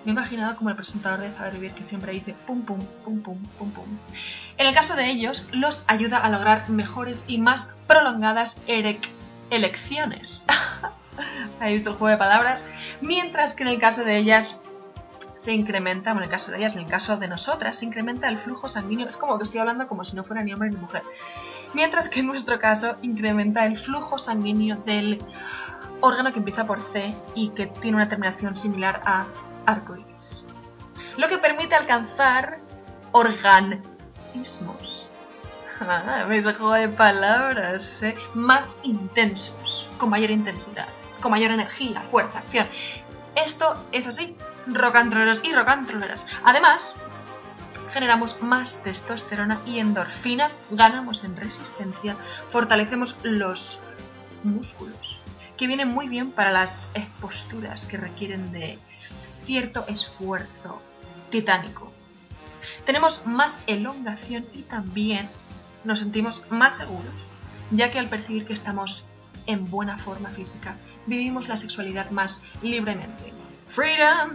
[0.07, 3.21] Me he imaginado como el presentador de Saber Vivir que siempre dice pum pum, pum
[3.21, 3.85] pum, pum pum.
[4.57, 8.59] En el caso de ellos, los ayuda a lograr mejores y más prolongadas
[9.49, 10.43] elecciones.
[11.59, 12.63] ¿Habéis visto el juego de palabras?
[13.01, 14.61] Mientras que en el caso de ellas
[15.35, 18.27] se incrementa, bueno, en el caso de ellas, en el caso de nosotras, se incrementa
[18.27, 19.07] el flujo sanguíneo.
[19.07, 21.03] Es como que estoy hablando como si no fuera ni hombre ni mujer.
[21.73, 25.19] Mientras que en nuestro caso incrementa el flujo sanguíneo del
[26.01, 29.27] órgano que empieza por C y que tiene una terminación similar a
[29.65, 30.43] arcoíris.
[31.17, 32.59] Lo que permite alcanzar
[33.11, 34.96] organismos.
[35.79, 38.01] Ah, ¿Veis el juego de palabras?
[38.01, 38.15] eh?
[38.33, 40.87] Más intensos, con mayor intensidad,
[41.21, 42.67] con mayor energía, fuerza, acción.
[43.35, 46.25] Esto es así, rocantroleros y rocantroleras.
[46.43, 46.95] Además,
[47.91, 52.17] generamos más testosterona y endorfinas, ganamos en resistencia,
[52.49, 53.81] fortalecemos los
[54.43, 55.19] músculos,
[55.57, 58.79] que vienen muy bien para las posturas que requieren de
[59.43, 60.81] cierto esfuerzo
[61.29, 61.91] titánico.
[62.85, 65.29] Tenemos más elongación y también
[65.87, 67.13] nos sentimos más seguros,
[67.71, 69.07] ya que al percibir que estamos
[69.45, 70.75] en buena forma física,
[71.05, 73.33] vivimos la sexualidad más libremente.
[73.69, 74.31] Freedom.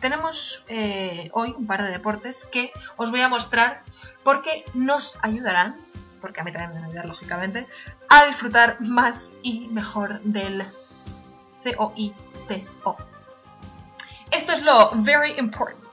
[0.00, 3.82] Tenemos eh, hoy un par de deportes que os voy a mostrar
[4.24, 5.76] porque nos ayudarán,
[6.20, 7.66] porque a mí también me van a ayudar lógicamente,
[8.08, 10.64] a disfrutar más y mejor del
[11.62, 12.96] COITO.
[14.30, 15.85] Esto es lo very important.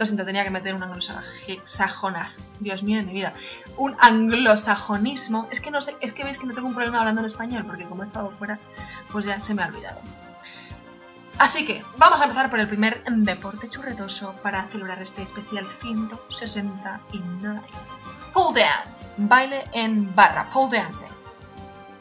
[0.00, 2.40] Lo siento, tenía que meter un anglosajonas.
[2.58, 3.34] Dios mío de mi vida.
[3.76, 5.46] Un anglosajonismo.
[5.50, 7.64] Es que no sé, es que veis que no tengo un problema hablando en español,
[7.66, 8.58] porque como he estado fuera,
[9.12, 10.00] pues ya se me ha olvidado.
[11.38, 17.60] Así que vamos a empezar por el primer deporte churretoso para celebrar este especial 169.
[18.32, 21.12] Pole dance, baile en barra, pole dancing.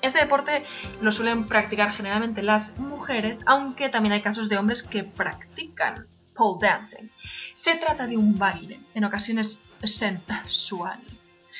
[0.01, 0.63] Este deporte
[1.01, 6.07] lo suelen practicar generalmente las mujeres, aunque también hay casos de hombres que practican
[6.39, 7.09] pole dancing.
[7.53, 10.99] Se trata de un baile, en ocasiones sensual.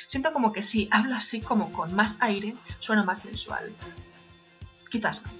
[0.06, 3.72] Siento como que si hablo así como con más aire, suena más sensual.
[4.90, 5.30] Quizás no.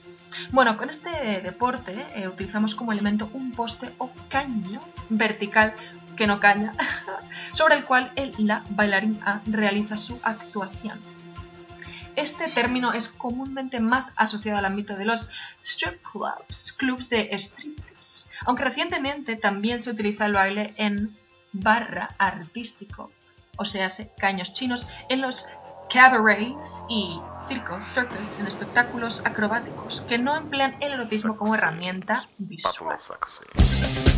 [0.53, 5.75] Bueno, con este deporte eh, utilizamos como elemento un poste o caño vertical
[6.17, 6.73] que no caña,
[7.53, 11.01] sobre el cual el la bailarina realiza su actuación.
[12.15, 15.29] Este término es comúnmente más asociado al ámbito de los
[15.63, 17.90] strip clubs, clubs de striptease,
[18.47, 21.13] aunque recientemente también se utiliza el baile en
[21.53, 23.11] barra artístico,
[23.57, 23.89] o sea,
[24.19, 25.47] caños chinos, en los
[25.93, 32.97] cabarets y circos, circus, en espectáculos acrobáticos que no emplean el erotismo como herramienta visual.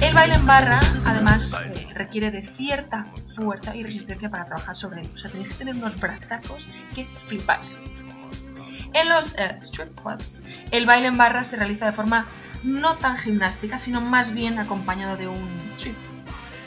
[0.03, 5.01] El baile en barra, además, eh, requiere de cierta fuerza y resistencia para trabajar sobre
[5.01, 5.11] él.
[5.14, 7.79] O sea, tenéis que tener unos brazos que flipáis.
[8.93, 12.27] En los eh, strip clubs, el baile en barra se realiza de forma
[12.63, 16.63] no tan gimnástica, sino más bien acompañado de un striptease.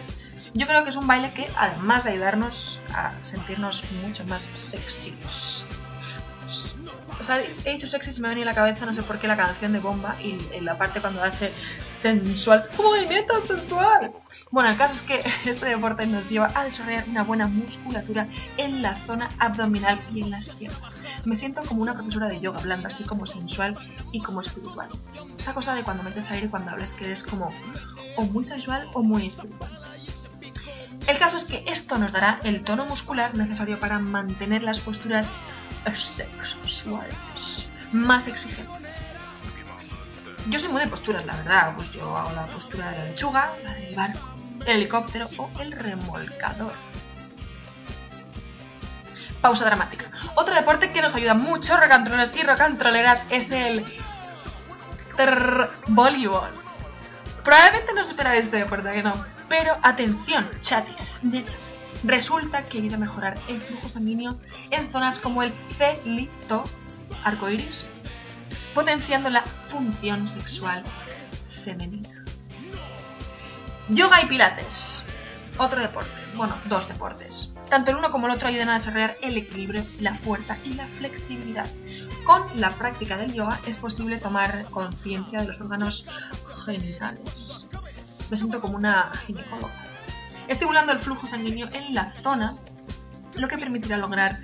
[0.53, 5.65] Yo creo que es un baile que, además de ayudarnos a sentirnos mucho más sexys,
[7.19, 9.03] o sea, he dicho sexy y se me ha venido a la cabeza, no sé
[9.03, 11.51] por qué, la canción de Bomba y en la parte cuando hace
[11.87, 12.65] sensual.
[12.77, 14.13] ¡Movimiento sensual!
[14.55, 18.81] Bueno, el caso es que este deporte nos lleva a desarrollar una buena musculatura en
[18.81, 20.97] la zona abdominal y en las piernas.
[21.25, 23.77] Me siento como una profesora de yoga, hablando así como sensual
[24.13, 24.87] y como espiritual.
[25.37, 27.49] Esta cosa de cuando metes aire y cuando hablas que eres como
[28.15, 29.77] o muy sensual o muy espiritual.
[31.05, 35.37] El caso es que esto nos dará el tono muscular necesario para mantener las posturas
[35.93, 37.13] sexuales
[37.91, 38.95] más exigentes.
[40.47, 41.73] Yo soy muy de posturas, la verdad.
[41.75, 44.34] Pues yo hago la postura de la lechuga, la del barco,
[44.65, 46.73] el helicóptero o el remolcador.
[49.41, 50.05] Pausa dramática.
[50.35, 53.85] Otro deporte que nos ayuda mucho, rocantroles y rocantroleras, es el
[55.15, 56.49] trrr, voleibol.
[57.43, 59.13] Probablemente no esperáis este deporte, que no.
[59.47, 61.73] Pero atención, chatis, netas.
[62.03, 64.35] Resulta que ayuda a mejorar el flujo sanguíneo
[64.71, 66.63] en zonas como el celito,
[67.23, 67.85] arcoiris,
[68.73, 70.83] potenciando la función sexual
[71.63, 72.14] femenina.
[73.89, 75.03] Yoga y pilates.
[75.57, 76.09] Otro deporte.
[76.35, 77.53] Bueno, dos deportes.
[77.69, 80.87] Tanto el uno como el otro ayudan a desarrollar el equilibrio, la fuerza y la
[80.87, 81.67] flexibilidad.
[82.25, 86.07] Con la práctica del yoga es posible tomar conciencia de los órganos
[86.65, 87.67] genitales.
[88.31, 89.73] Me siento como una ginecóloga.
[90.47, 92.55] Estimulando el flujo sanguíneo en la zona,
[93.35, 94.39] lo que permitirá lograr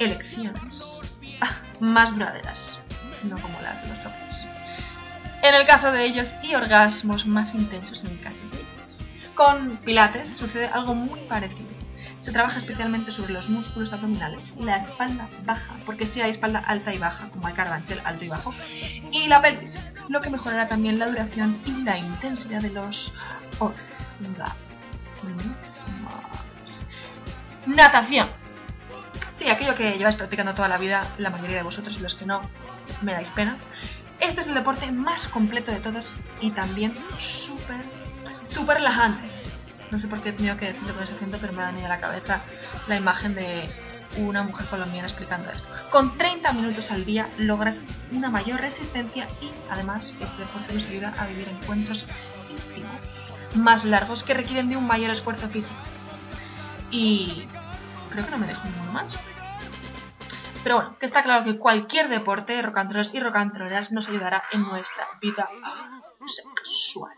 [0.00, 1.00] elecciones
[1.40, 1.50] ah,
[1.80, 2.80] más duraderas,
[3.22, 4.23] no como las de nuestro.
[5.44, 8.98] En el caso de ellos y orgasmos más intensos en el caso de ellos.
[9.34, 11.68] Con Pilates sucede algo muy parecido.
[12.22, 16.94] Se trabaja especialmente sobre los músculos abdominales, la espalda baja, porque si hay espalda alta
[16.94, 18.54] y baja, como hay carabanchel alto y bajo,
[19.12, 23.14] y la pelvis, lo que mejorará también la duración y la intensidad de los
[23.58, 24.54] orgasmos.
[27.66, 28.28] Natación.
[29.32, 32.24] Sí, aquello que lleváis practicando toda la vida, la mayoría de vosotros, y los que
[32.24, 32.40] no,
[33.02, 33.58] me dais pena.
[34.24, 37.76] Este es el deporte más completo de todos y también súper,
[38.48, 39.28] súper relajante.
[39.90, 41.84] No sé por qué he tenido que decirlo con ese acento, pero me ha venido
[41.84, 42.42] a la cabeza
[42.88, 43.68] la imagen de
[44.16, 45.68] una mujer colombiana explicando esto.
[45.90, 51.14] Con 30 minutos al día logras una mayor resistencia y además este deporte nos ayuda
[51.18, 52.06] a vivir encuentros
[52.50, 55.78] íntimos más largos que requieren de un mayor esfuerzo físico.
[56.90, 57.46] Y
[58.10, 59.14] creo que no me dejo ninguno más.
[60.64, 65.04] Pero bueno, que está claro que cualquier deporte, rocantroles y rocantroleras, nos ayudará en nuestra
[65.20, 65.46] vida
[66.26, 67.12] sexual.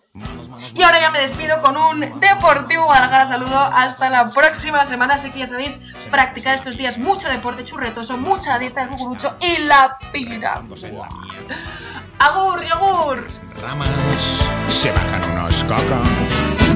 [0.74, 3.58] Y ahora ya me despido con un deportivo Guadalajara saludo.
[3.58, 5.14] Hasta la próxima semana.
[5.14, 5.80] Así que ya sabéis,
[6.10, 10.60] practicar estos días mucho deporte churretoso, mucha dieta de cucurucho y la pira.
[12.18, 13.26] Agur y agur.
[13.62, 13.88] ramas
[14.68, 16.65] se bajan unos cocos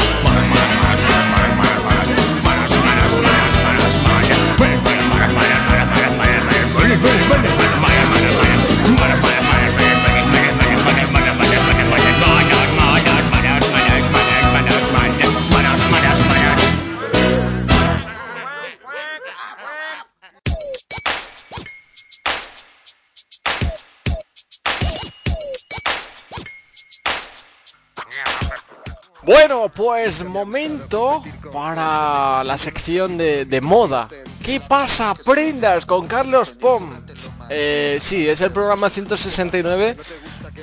[29.49, 34.07] Bueno, pues momento para la sección de, moda.
[34.45, 35.87] ¿Qué pasa, prendas?
[35.87, 37.31] Con Carlos Pons.
[37.49, 39.97] Eh, sí, es el programa 169,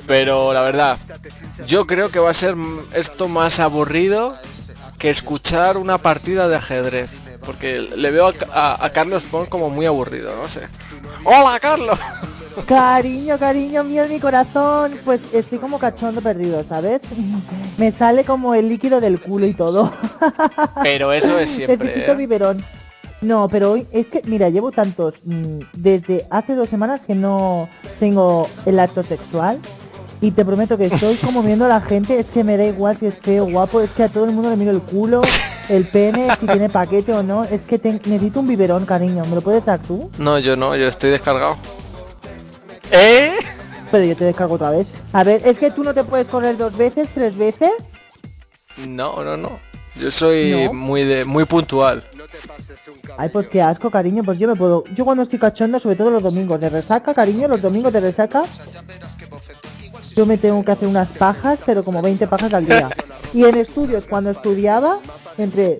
[0.05, 0.97] pero la verdad,
[1.65, 2.55] yo creo que va a ser
[2.93, 4.39] esto más aburrido
[4.97, 7.19] que escuchar una partida de ajedrez.
[7.47, 10.67] Porque le veo a, a- a Carlos Pons como muy aburrido, no sé.
[11.23, 11.97] ¡Hola, Carlos!
[12.67, 17.01] Cariño, cariño mío de mi corazón, pues estoy como cachondo perdido, ¿sabes?
[17.77, 19.93] Me sale como el líquido del culo y todo.
[20.83, 22.15] Pero eso es siempre, Necesito ¿eh?
[22.15, 22.63] biberón.
[23.21, 27.67] No, pero hoy es que, mira, llevo tantos, mm, desde hace dos semanas que no
[27.99, 29.57] tengo el acto sexual
[30.21, 32.97] y te prometo que estoy como viendo a la gente, es que me da igual
[32.97, 35.21] si es feo, guapo, es que a todo el mundo le miro el culo,
[35.69, 39.35] el pene, si tiene paquete o no, es que te- necesito un biberón, cariño, ¿me
[39.35, 40.09] lo puedes dar tú?
[40.17, 41.57] No, yo no, yo estoy descargado.
[42.91, 43.31] ¿Eh?
[43.91, 44.87] Pero yo te descargo otra vez.
[45.13, 47.71] A ver, es que tú no te puedes correr dos veces, tres veces.
[48.85, 49.59] No, no, no.
[49.95, 50.73] Yo soy No.
[50.73, 52.03] muy de muy puntual.
[53.17, 54.83] Ay, pues qué asco, cariño, pues yo me puedo...
[54.93, 58.43] Yo cuando estoy cachonda, sobre todo los domingos de resaca, cariño, los domingos de resaca,
[60.17, 62.89] yo me tengo que hacer unas pajas, pero como 20 pajas al día.
[63.35, 64.99] Y en estudios, cuando estudiaba,
[65.37, 65.77] entre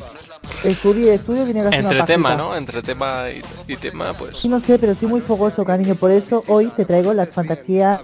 [0.63, 2.43] estudio y estudio tenía que hacer Entre una tema, pajita.
[2.43, 2.55] ¿no?
[2.55, 4.45] Entre tema y, y tema, pues.
[4.45, 5.95] No sé, pero estoy muy fogoso, cariño.
[5.95, 7.99] Por eso hoy te traigo las fantasías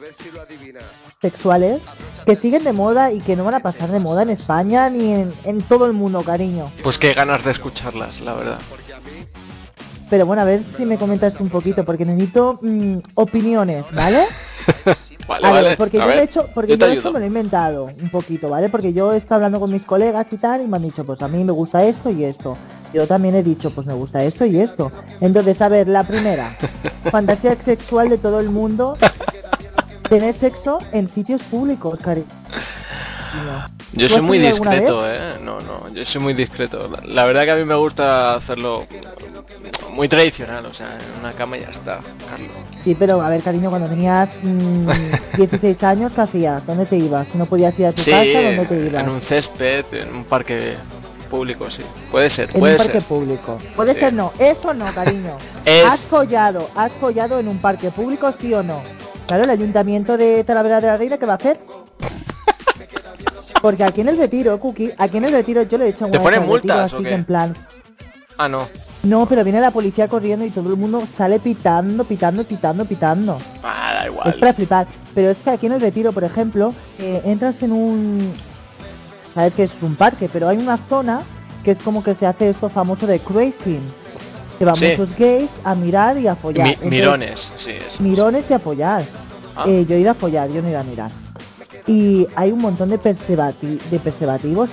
[1.21, 1.84] sexuales
[2.25, 5.13] que siguen de moda y que no van a pasar de moda en España ni
[5.13, 6.71] en, en todo el mundo, cariño.
[6.81, 8.59] Pues qué ganas de escucharlas, la verdad.
[10.09, 14.23] Pero bueno, a ver si me comentas un poquito, porque necesito mm, opiniones, ¿vale?
[15.28, 17.11] Vale, a ver, porque yo, ver, he hecho, porque yo yo ayudo.
[17.13, 18.69] me lo he inventado un poquito, ¿vale?
[18.69, 21.21] Porque yo he estado hablando con mis colegas y tal, y me han dicho, pues
[21.21, 22.57] a mí me gusta esto y esto.
[22.93, 24.91] Yo también he dicho, pues me gusta esto y esto.
[25.21, 26.49] Entonces, a ver, la primera,
[27.11, 28.97] fantasía sexual de todo el mundo,
[30.09, 32.28] tener sexo en sitios públicos, cariño.
[33.94, 35.04] Yo ¿Tú soy muy discreto?
[35.08, 35.36] ¿eh?
[35.44, 36.89] No, no, yo soy muy discreto.
[36.89, 38.88] La, la verdad que a mí me gusta hacerlo
[39.91, 42.50] muy tradicional, o sea, en una cama y ya está, Carlos.
[42.84, 44.88] Sí, pero a ver, cariño, cuando tenías mm,
[45.38, 46.66] 16 años, ¿qué hacías?
[46.66, 47.34] ¿Dónde te ibas?
[47.36, 49.04] No podías ir a tu Sí, casa, ¿dónde te ibas?
[49.04, 50.74] en un césped, en un parque
[51.30, 51.84] público, sí.
[52.12, 53.04] Puede ser, En puede un parque ser.
[53.04, 53.58] público.
[53.76, 54.00] Puede Sí.
[54.00, 55.38] ser no, eso no, cariño.
[55.66, 58.82] Es- ¿Has follado, has follado en un parque público, sí o no?
[59.28, 61.60] Claro, el ayuntamiento de Talavera de la Reina, ¿qué va a hacer?
[63.62, 66.18] Porque aquí en el retiro, Cookie, aquí en el retiro yo le he hecho ¿Te
[66.18, 67.10] una ponen vez al retiro multas o así qué?
[67.10, 67.56] que en plan,
[68.38, 68.68] Ah, no.
[69.04, 73.38] no, pero viene la policía corriendo y todo el mundo sale pitando, pitando, pitando, pitando.
[73.64, 74.34] Ah, da Es igual.
[74.39, 74.88] para flipar.
[75.16, 78.34] Pero es que aquí en el retiro, por ejemplo, eh, entras en un...
[79.34, 81.22] Sabes que es un parque, pero hay una zona
[81.64, 83.80] que es como que se hace esto famoso de cruising.
[84.60, 84.88] Que van Sí.
[84.98, 86.66] muchos gays a mirar y a follar.
[86.68, 88.04] Mi- Entonces, mirones, sí, eso.
[88.04, 89.04] Mirones y a follar.
[89.56, 89.64] Ah.
[89.68, 91.12] Eh, yo he ido a follar, yo no he ido a mirar.
[91.88, 94.69] Y hay un montón de, preservati- de preservativos,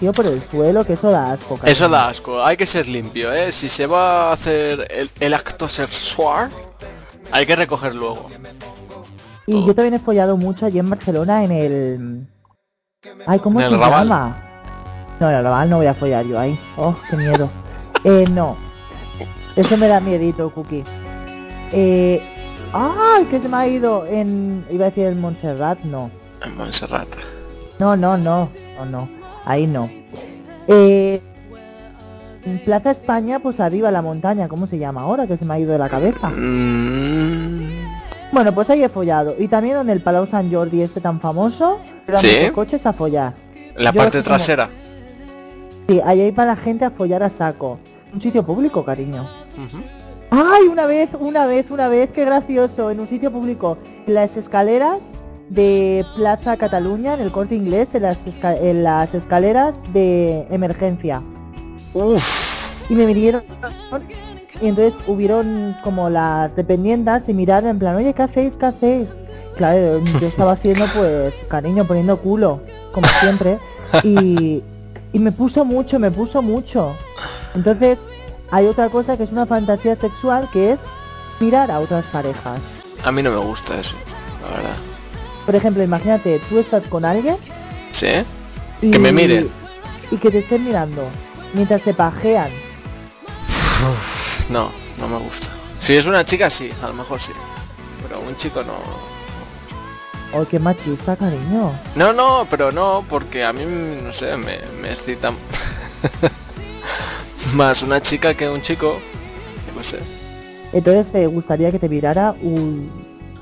[0.00, 1.58] tío, por el suelo, que eso da asco.
[1.62, 3.52] Eso da asco, hay que ser limpio, ¿eh?
[3.52, 6.50] Si se va a hacer el, el acto sexual,
[7.30, 8.28] hay que recoger luego.
[9.46, 12.26] Y yo también he follado mucho allí en Barcelona en el...
[13.26, 14.08] Ay, ¿cómo En se el Raval.
[14.08, 14.36] llama?
[15.20, 16.58] No, en el Raval no voy a follar yo ahí.
[16.78, 17.50] Oh, qué miedo.
[18.04, 18.56] eh, no.
[19.54, 20.82] Eso me da miedito, Cookie.
[21.72, 22.30] Eh...
[22.74, 24.04] ¡Ay, que se me ha ido!
[24.06, 24.64] En...
[24.70, 26.10] Iba a decir el Montserrat, no.
[26.44, 27.08] En Montserrat.
[27.78, 28.48] No, no, no.
[28.78, 29.08] No, no.
[29.44, 29.88] Ahí no.
[30.68, 31.20] Eh...
[32.44, 35.26] En Plaza España, pues arriba la montaña, ¿cómo se llama ahora?
[35.26, 36.28] Que se me ha ido de la cabeza.
[36.28, 37.70] Mm,
[38.32, 39.34] Bueno, pues ahí he follado.
[39.38, 41.80] Y también en el Palau San Jordi este tan famoso,
[42.16, 42.50] Sí.
[42.54, 43.32] coches a follar.
[43.76, 44.68] la Yo parte como- trasera.
[45.88, 47.78] Sí, ahí hay para la gente a follar a saco.
[48.12, 49.26] Un sitio público, cariño.
[50.36, 52.10] ¡Ay, una vez, una vez, una vez!
[52.10, 52.90] ¡Qué gracioso!
[52.90, 53.78] En un sitio público.
[54.06, 54.98] Las escaleras
[55.48, 61.22] de Plaza Cataluña, en el corte inglés, en las, esca- en las escaleras de emergencia.
[62.88, 63.44] Y me vinieron
[64.60, 68.56] y entonces hubieron como las dependientas y miraron en plan, oye, ¿qué hacéis?
[68.56, 69.08] ¿Qué hacéis?
[69.56, 72.60] Claro, yo estaba haciendo pues cariño, poniendo culo,
[72.92, 73.58] como siempre.
[74.02, 74.62] Y,
[75.12, 76.94] y me puso mucho, me puso mucho.
[77.54, 77.98] Entonces,
[78.50, 80.78] hay otra cosa que es una fantasía sexual que es
[81.40, 82.60] mirar a otras parejas.
[83.04, 83.96] A mí no me gusta eso,
[84.42, 84.76] la verdad.
[85.46, 87.36] Por ejemplo, imagínate, tú estás con alguien
[87.90, 88.08] ¿Sí?
[88.80, 89.50] y, Que me miren.
[90.10, 91.02] y que te estén mirando
[91.52, 92.50] mientras se pajean.
[94.48, 95.48] No, no me gusta.
[95.78, 97.32] Si es una chica, sí, a lo mejor sí.
[98.02, 98.74] Pero un chico no.
[100.32, 101.72] ¡Oh, qué machista, cariño!
[101.94, 103.62] No, no, pero no, porque a mí,
[104.02, 105.30] no sé, me, me excita
[107.56, 108.98] más una chica que un chico.
[109.76, 109.98] No sé.
[110.72, 112.90] Entonces te gustaría que te mirara un-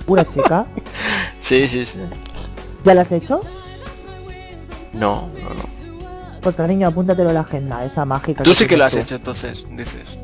[0.06, 0.66] una chica.
[1.38, 1.98] Sí, sí, sí.
[2.84, 3.40] ¿Ya la has hecho?
[4.92, 5.64] No, no, no.
[6.40, 8.44] Pues cariño, apúntatelo en la agenda, esa mágica.
[8.44, 10.18] Tú sí que lo has hecho entonces, dices.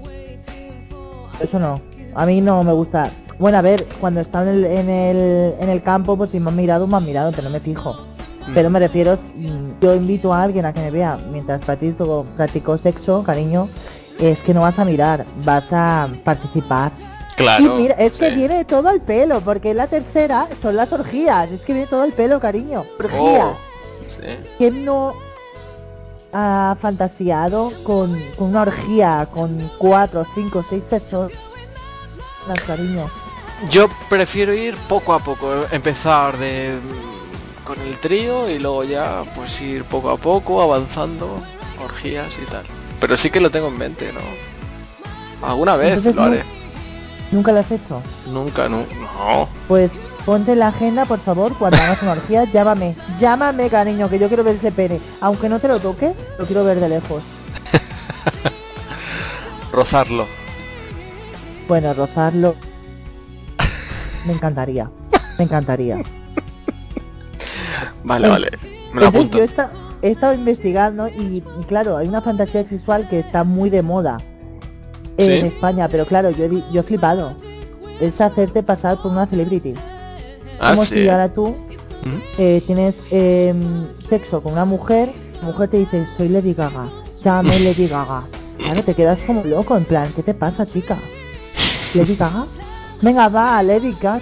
[1.40, 1.80] Eso no.
[2.14, 3.10] A mí no me gusta.
[3.38, 6.50] Bueno, a ver, cuando está en el, en el, en el campo, pues si me
[6.50, 8.06] han mirado, me han mirado, pero no me fijo.
[8.54, 12.78] Pero me refiero, mm, yo invito a alguien a que me vea mientras practico, practico
[12.78, 13.68] sexo, cariño,
[14.18, 16.92] es que no vas a mirar, vas a participar.
[17.36, 21.50] Claro, Y mira, es que viene todo el pelo, porque la tercera son las orgías,
[21.52, 22.84] es que viene todo el pelo, cariño.
[22.98, 23.20] Orgías.
[23.20, 23.56] Oh,
[24.08, 24.22] sí.
[24.58, 25.14] ¿Quién no
[26.32, 31.32] ha fantaseado con, con una orgía con cuatro, cinco, seis personas,
[32.66, 33.06] cariño?
[33.70, 36.78] Yo prefiero ir poco a poco, empezar de
[37.68, 41.38] con el trío y luego ya pues ir poco a poco avanzando,
[41.84, 42.62] orgías y tal.
[42.98, 45.46] Pero sí que lo tengo en mente, ¿no?
[45.46, 46.44] Alguna vez Entonces, lo haré.
[47.30, 48.02] ¿Nunca lo has hecho?
[48.32, 48.78] Nunca, no.
[48.78, 49.48] No.
[49.68, 49.90] Pues
[50.24, 52.96] ponte en la agenda, por favor, cuando hagas una orgía, llámame.
[53.20, 54.98] Llámame, cariño, que yo quiero ver ese pene.
[55.20, 57.22] Aunque no te lo toque, lo quiero ver de lejos.
[59.72, 60.26] Rozarlo.
[61.68, 62.56] Bueno, rozarlo.
[64.24, 64.90] Me encantaría.
[65.36, 66.00] Me encantaría.
[68.08, 68.50] Vale, vale.
[68.92, 69.38] Me lo Entonces, apunto.
[69.38, 69.70] yo he, esta-
[70.02, 74.18] he estado investigando y, y claro, hay una fantasía sexual que está muy de moda
[75.18, 75.30] ¿Sí?
[75.32, 77.36] en España, pero claro, yo yo he flipado.
[78.00, 79.74] Es hacerte pasar por una celebrity.
[80.60, 80.94] Ah, Como sí.
[81.02, 82.16] si ahora tú ¿Mm?
[82.38, 86.88] eh, tienes em, sexo con una mujer, la mujer te dice, soy Lady Gaga,
[87.22, 88.22] llámame Lady Gaga.
[88.58, 90.96] Claro, te quedas como loco, en plan, ¿qué te pasa, chica?
[91.94, 92.46] ¿Lady Gaga?
[93.02, 94.20] Venga, va, Lady Gaga.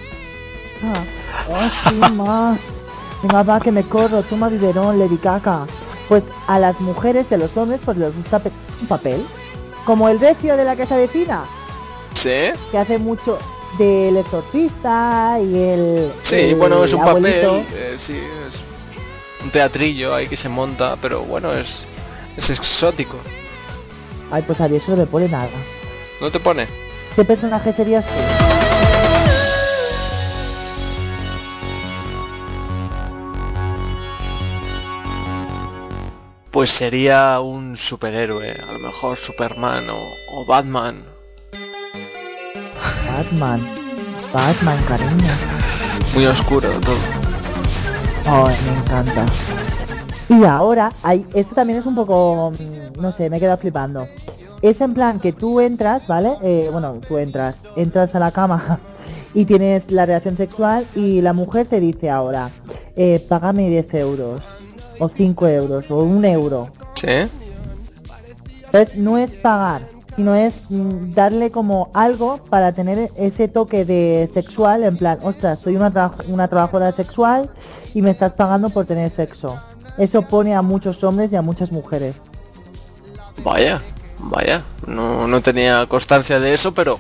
[1.51, 2.59] Oh, sí, más.
[3.27, 5.67] Venga, va, que me corro, toma biberón, Lady Gaga.
[6.09, 8.41] Pues a las mujeres y a los hombres pues les gusta
[8.81, 9.27] un papel.
[9.85, 11.45] Como el recio de la que se avecina,
[12.15, 12.53] ¿Sí?
[12.71, 13.37] que hace mucho
[13.79, 16.13] del exorcista y el...
[16.23, 17.63] Sí, el bueno, es un abuelito.
[17.63, 18.63] papel, eh, sí, es
[19.43, 21.85] un teatrillo ahí que se monta, pero bueno, es,
[22.37, 23.17] es exótico.
[24.31, 25.49] Ay, pues a mí eso no me pone nada.
[26.21, 26.69] ¿No te pone?
[27.17, 28.46] ¿Qué personaje serías tú?
[36.57, 41.05] Pues sería un superhéroe, a lo mejor Superman o, o Batman.
[43.07, 43.61] Batman.
[44.33, 45.35] Batman, cariño.
[46.15, 46.97] Muy oscuro todo.
[48.25, 49.27] Ay, me encanta.
[50.31, 54.09] Y ahora, hay, esto también es un poco, mm, no sé, me he quedado flipando.
[54.63, 56.39] Es en plan que tú entras, ¿vale?
[56.43, 58.81] Eh, bueno, tú entras, entras a la cama
[59.35, 62.49] y tienes la relación sexual y la mujer te dice ahora,
[62.97, 64.43] eh, págame 10 euros,
[64.99, 66.69] o 5 euros, o un euro.
[66.95, 67.29] ¿Sí?
[68.67, 69.83] Entonces no es pagar,
[70.17, 75.61] sino es mm, darle como algo para tener ese toque de sexual, en plan, ostras,
[75.61, 77.51] soy una, tra- una trabajadora sexual
[77.95, 79.59] y me estás pagando por tener sexo.
[79.99, 82.17] Eso pone a muchos hombres y a muchas mujeres.
[83.43, 83.81] Vaya,
[84.19, 84.63] vaya.
[84.87, 86.99] No, no tenía constancia de eso, pero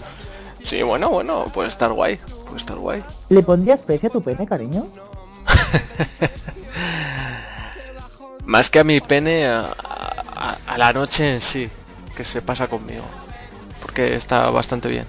[0.62, 2.18] sí, bueno, bueno, puede estar guay.
[2.44, 3.02] Puede estar guay.
[3.28, 4.86] ¿Le pondrías precio a tu pene, cariño?
[8.46, 9.72] Más que a mi pene, a,
[10.36, 11.68] a- a la noche en sí,
[12.16, 13.02] que se pasa conmigo.
[13.82, 15.04] Porque está bastante bien.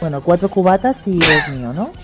[0.00, 1.90] Bueno, cuatro cubatas y es mío, ¿no?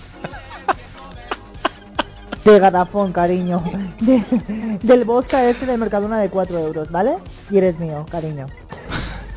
[2.43, 3.63] De garrafón, cariño.
[3.99, 4.23] De-
[4.81, 7.17] del vodka este del Mercadona de 4 euros, ¿vale?
[7.49, 8.47] Y eres mío, cariño.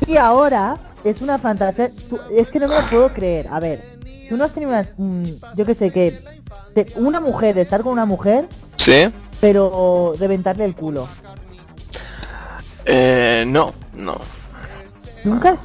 [0.07, 1.89] Y ahora es una fantasía.
[2.09, 3.47] tú- es que no me lo puedo creer.
[3.51, 3.81] A ver,
[4.29, 4.89] tú no has tenido unas.
[4.97, 5.23] mm,
[5.55, 6.19] yo que sé, que.
[6.75, 9.09] de- una mujer, de estar con una mujer, ¿Sí?
[9.41, 11.07] Pero reventarle el culo.
[12.85, 14.17] Eh, no, no.
[15.23, 15.59] ¿Nunca has.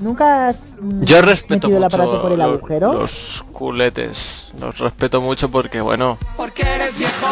[0.00, 0.56] Nunca has.
[0.80, 2.92] mm, Yo respeto metido el mucho aparato por el agujero?
[2.92, 4.48] los culetes.
[4.60, 7.26] Los respeto mucho porque, bueno, Porque eres viejo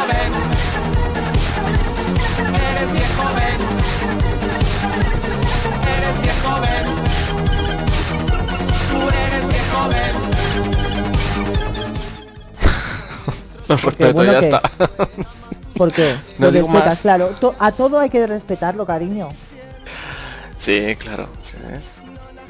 [13.76, 14.62] respeto, bueno, ya que- está.
[15.76, 16.14] ¿Por qué?
[16.38, 17.00] No Lo digo respetas, más.
[17.00, 17.26] claro.
[17.40, 19.28] To- a todo hay que respetarlo, cariño.
[20.56, 21.28] Sí, claro.
[21.42, 21.56] sí.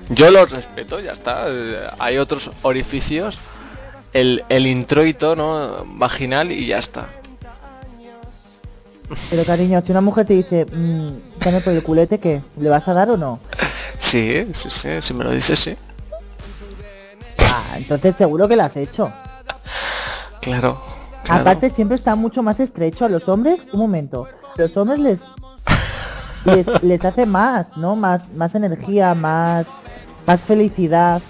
[0.09, 1.45] Yo los respeto, ya está.
[1.49, 3.39] Eh, Hay otros orificios.
[4.13, 5.85] El, el introito, ¿no?
[5.87, 7.07] Vaginal y ya está.
[9.31, 12.41] Pero cariño, si una mujer te dice, mmm, dame por el culete, ¿qué?
[12.59, 13.39] ¿Le vas a dar o no?
[13.99, 14.89] Sí, sí, sí.
[15.01, 15.77] Si me lo dices, sí.
[17.41, 19.13] Ah, entonces seguro que lo has hecho.
[20.41, 20.83] Claro.
[21.35, 21.43] Claro.
[21.43, 23.67] Aparte siempre está mucho más estrecho a los hombres.
[23.73, 24.29] Un momento.
[24.57, 25.21] Los hombres les
[26.45, 27.97] les, les hace más, ¿no?
[27.97, 29.67] Más más energía, más
[30.27, 31.23] más felicidad.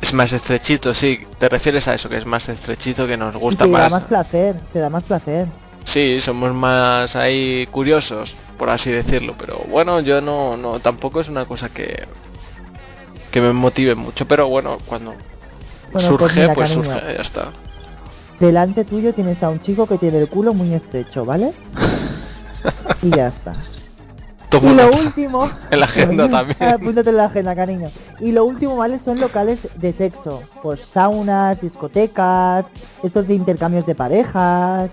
[0.00, 1.26] Es más estrechito, sí.
[1.38, 3.92] Te refieres a eso, que es más estrechito, que nos gusta te da más.
[3.92, 5.48] más placer, te da más placer.
[5.84, 9.34] Sí, somos más ahí curiosos, por así decirlo.
[9.38, 12.06] Pero bueno, yo no, no, tampoco es una cosa que
[13.30, 14.26] que me motive mucho.
[14.26, 15.14] Pero bueno, cuando
[15.92, 17.52] Bueno, surge, pues mira, pues surge, ya está.
[18.40, 21.52] Delante tuyo tienes a un chico que tiene el culo muy estrecho, ¿vale?
[23.02, 23.52] Y ya está.
[24.62, 26.56] Y lo último En la agenda también.
[26.62, 27.88] Apúntate en la agenda, cariño.
[28.20, 28.98] Y lo último, ¿vale?
[28.98, 30.42] Son locales de sexo.
[30.62, 32.64] Pues saunas, discotecas,
[33.02, 34.90] estos de intercambios de parejas.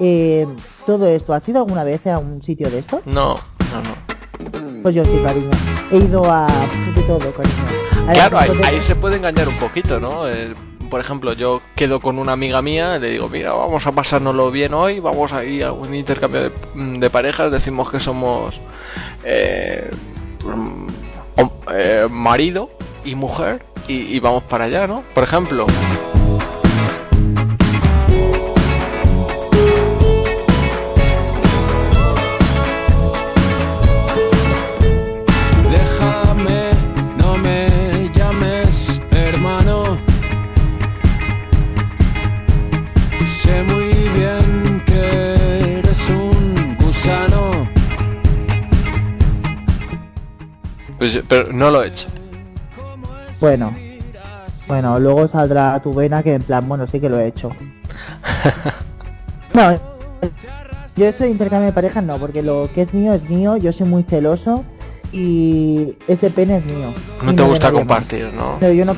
[0.00, 0.46] eh,
[0.86, 3.00] todo esto, ¿has ido alguna vez a un sitio de esto?
[3.06, 3.36] No,
[3.72, 4.82] no, no.
[4.82, 5.50] Pues yo sí, cariño.
[5.90, 6.46] He ido a
[6.94, 7.54] de todo, cariño.
[8.08, 10.24] A Claro, ahí, se puede engañar un poquito, ¿no?
[10.94, 14.74] Por ejemplo, yo quedo con una amiga mía, le digo, mira, vamos a pasárnoslo bien
[14.74, 18.60] hoy, vamos a ir a un intercambio de, de parejas, decimos que somos
[19.24, 19.90] eh,
[20.44, 20.86] mm,
[21.74, 22.70] eh, marido
[23.04, 25.02] y mujer y vamos para allá, ¿no?
[25.14, 25.66] Por ejemplo.
[51.28, 52.08] Pero no lo he hecho.
[53.40, 53.74] Bueno.
[54.66, 57.50] Bueno, luego saldrá tu vena que en plan, bueno, sí que lo he hecho.
[59.54, 59.72] no,
[60.96, 63.72] yo eso de intercambio de parejas no, porque lo que es mío es mío, yo
[63.72, 64.64] soy muy celoso
[65.12, 66.92] y ese pene es mío.
[67.22, 68.56] No te gusta compartir, ¿no?
[68.60, 68.94] Pero yo no,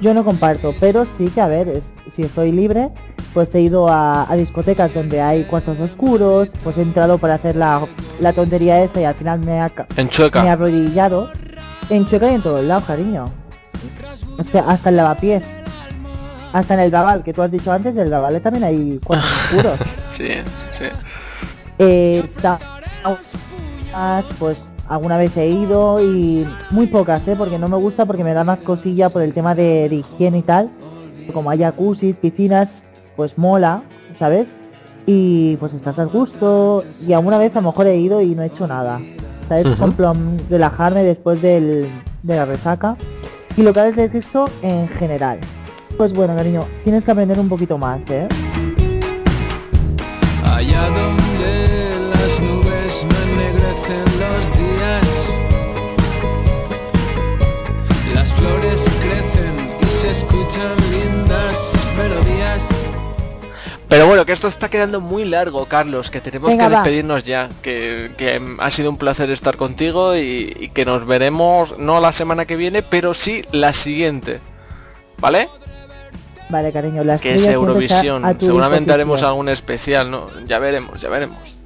[0.00, 2.90] yo no comparto, pero sí que a ver, es- si estoy libre,
[3.34, 7.56] pues he ido a, a discotecas donde hay cuartos oscuros, pues he entrado para hacer
[7.56, 7.86] la,
[8.20, 10.42] la tontería esta y al final me ha, En Chueca.
[10.42, 11.28] me he arrodillado.
[11.90, 13.30] En Chueca y en todos lados, cariño.
[14.38, 15.42] Hasta, hasta el lavapiés.
[16.52, 19.78] Hasta en el Babal, que tú has dicho antes, del Babal también hay cuartos oscuros.
[20.08, 20.28] Sí,
[20.70, 20.84] sí.
[21.78, 22.24] Eh,
[24.38, 27.34] pues alguna vez he ido y muy pocas, ¿eh?
[27.36, 30.38] Porque no me gusta porque me da más cosilla por el tema de, de higiene
[30.38, 30.70] y tal.
[31.32, 32.82] Como hay jacuzzis, piscinas,
[33.16, 33.82] pues mola,
[34.18, 34.48] ¿sabes?
[35.06, 36.84] Y pues estás al gusto.
[37.06, 39.00] Y alguna vez a lo mejor he ido y no he hecho nada.
[39.50, 39.78] ¿Sabes?
[39.80, 41.88] Con plan, relajarme después del,
[42.22, 42.96] de la resaca.
[43.56, 45.40] Y locales de sexo en general.
[45.96, 48.28] Pues bueno, cariño, tienes que aprender un poquito más, ¿eh?
[50.44, 55.32] Allá donde las nubes no ennegrecen los días,
[58.14, 60.76] las flores crecen y se escuchan
[63.90, 66.80] Pero bueno, que esto está quedando muy largo, Carlos, que tenemos Venga, que va.
[66.82, 71.76] despedirnos ya, que, que, ha sido un placer estar contigo y, y que nos veremos
[71.76, 74.38] no la semana que viene, pero sí la siguiente,
[75.18, 75.48] ¿vale?
[76.50, 80.28] Vale, cariño, la Que es Eurovisión, seguramente haremos algún especial, ¿no?
[80.46, 81.56] Ya veremos, ya veremos.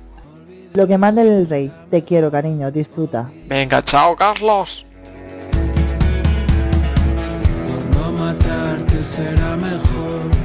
[0.73, 1.71] Lo que manda el rey.
[1.91, 3.31] Te quiero, cariño, disfruta.
[3.47, 4.87] Venga, chao, Carlos.
[7.93, 10.44] No matarte será mejor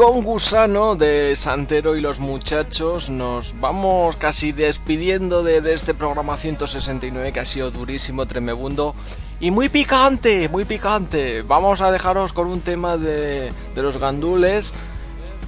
[0.00, 7.32] con Gusano de Santero y los muchachos nos vamos casi despidiendo de, este programa 169
[7.32, 8.94] que ha sido durísimo, tremebundo
[9.40, 11.42] y muy picante, muy picante.
[11.42, 14.72] Vamos a dejaros con un tema de, de los gandules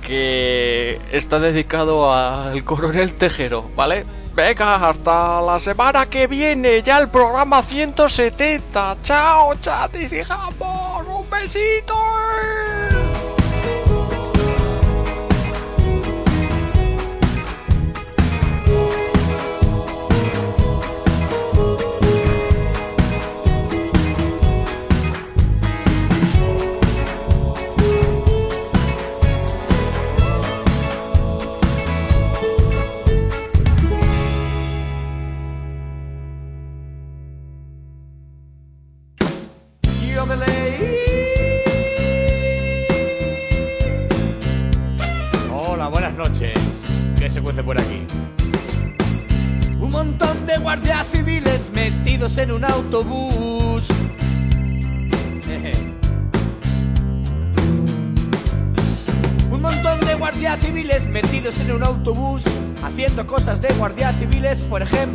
[0.07, 4.05] que está dedicado al coronel Tejero, ¿vale?
[4.35, 8.99] Venga, hasta la semana que viene, ya el programa 170.
[9.03, 11.95] Chao, chatis y jambos, un besito.
[64.73, 65.12] Por ejemplo,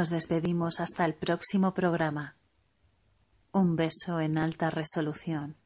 [0.00, 2.34] nos despedimos hasta el próximo programa.
[3.52, 5.56] Un beso en alta resolución.